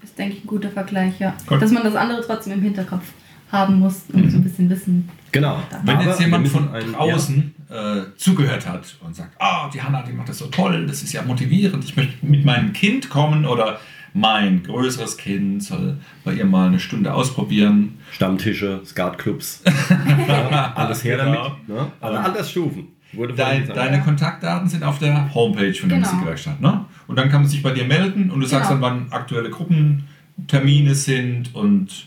[0.00, 1.34] Das ist, denke ich, ein guter Vergleich, ja.
[1.46, 1.62] Gut.
[1.62, 3.12] Dass man das andere trotzdem im Hinterkopf
[3.50, 5.08] haben muss und so ein bisschen wissen.
[5.32, 5.62] Genau.
[5.84, 10.02] Wenn Aber jetzt jemand von ein- draußen äh, zugehört hat und sagt, ah, die Hanna,
[10.02, 13.44] die macht das so toll, das ist ja motivierend, ich möchte mit meinem Kind kommen
[13.46, 13.78] oder
[14.14, 17.98] mein größeres Kind soll bei ihr mal eine Stunde ausprobieren.
[18.08, 19.62] Ja, Stammtische, Skatclubs,
[20.28, 21.34] ja, alles her Genau.
[21.34, 21.68] damit.
[21.68, 21.92] Ne?
[22.00, 22.88] Alle Altersstufen.
[23.12, 26.10] Wurde Dein, deine Kontaktdaten sind auf der Homepage von der Genau.
[26.10, 26.84] Musikwerkstatt, ne?
[27.06, 28.86] Und dann kann man sich bei dir melden und du sagst Genau.
[28.86, 32.06] dann, wann aktuelle Gruppentermine sind und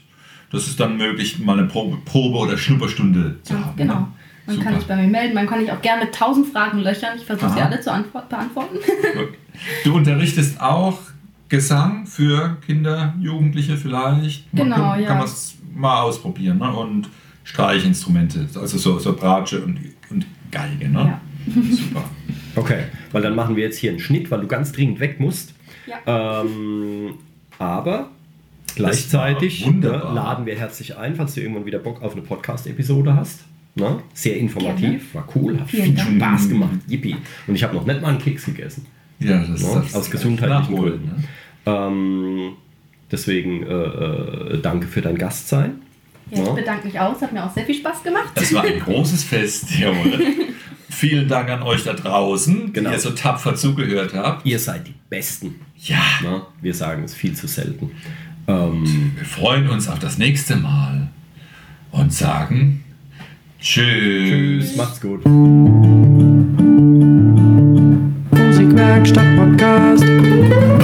[0.52, 3.76] das ist dann möglich, mal eine Probe, Probe oder Schnupperstunde zu Ja, haben.
[3.78, 3.94] genau.
[3.96, 4.08] ne?
[4.48, 4.70] Man Super.
[4.70, 7.12] kann sich bei mir melden, man kann ich auch gerne mit tausend Fragen löchern.
[7.16, 8.78] Ich versuche sie alle zu antwort beantworten.
[9.84, 10.98] Du unterrichtest auch
[11.48, 14.52] Gesang für Kinder, Jugendliche vielleicht.
[14.54, 15.08] Man Genau, kann, ja.
[15.10, 16.58] Kann man es mal ausprobieren.
[16.58, 16.72] Ne?
[16.74, 17.08] Und
[17.44, 19.80] Streichinstrumente, also so, so Bratsche und,
[20.10, 20.90] und Geige.
[20.90, 21.00] Ne?
[21.00, 21.22] Ja.
[21.72, 22.04] Super.
[22.56, 25.54] Okay, weil dann machen wir jetzt hier einen Schnitt, weil du ganz dringend weg musst.
[25.86, 26.42] Ja.
[26.42, 27.16] Ähm,
[27.60, 28.10] aber
[28.76, 33.42] gleichzeitig ne, laden wir herzlich ein, falls du irgendwann wieder Bock auf eine Podcast-Episode hast.
[33.76, 34.00] Ne?
[34.14, 36.10] Sehr informativ, war cool, hat Vielen viel Dank.
[36.18, 36.72] Spaß gemacht.
[36.88, 37.16] Yippie.
[37.48, 38.86] Und ich habe noch nicht mal einen Keks gegessen.
[39.20, 41.16] Ja, das, Ja, das aus gesundheitlichen nachholen, Gründen.
[41.16, 41.24] Ne?
[42.48, 42.52] Ähm,
[43.12, 45.82] deswegen äh, äh, danke für dein Gastsein.
[46.32, 47.16] Ja, ich bedanke mich auch.
[47.16, 48.30] Es hat mir auch sehr viel Spaß gemacht.
[48.36, 50.20] Das war ein großes Fest, jawohl.
[50.90, 52.90] Vielen Dank an euch da draußen, Genau.
[52.90, 54.46] die ihr so tapfer zugehört habt.
[54.46, 55.56] Ihr seid die Besten.
[55.78, 56.42] Ja, Ne?
[56.62, 57.92] Wir sagen es viel zu selten.
[58.52, 61.08] Ähm, wir freuen uns auf das nächste Mal
[61.92, 62.84] und sagen
[63.60, 64.30] Tschüss.
[64.30, 65.26] tschüss, macht's gut.
[68.34, 70.81] Musikwerkstatt Podcast.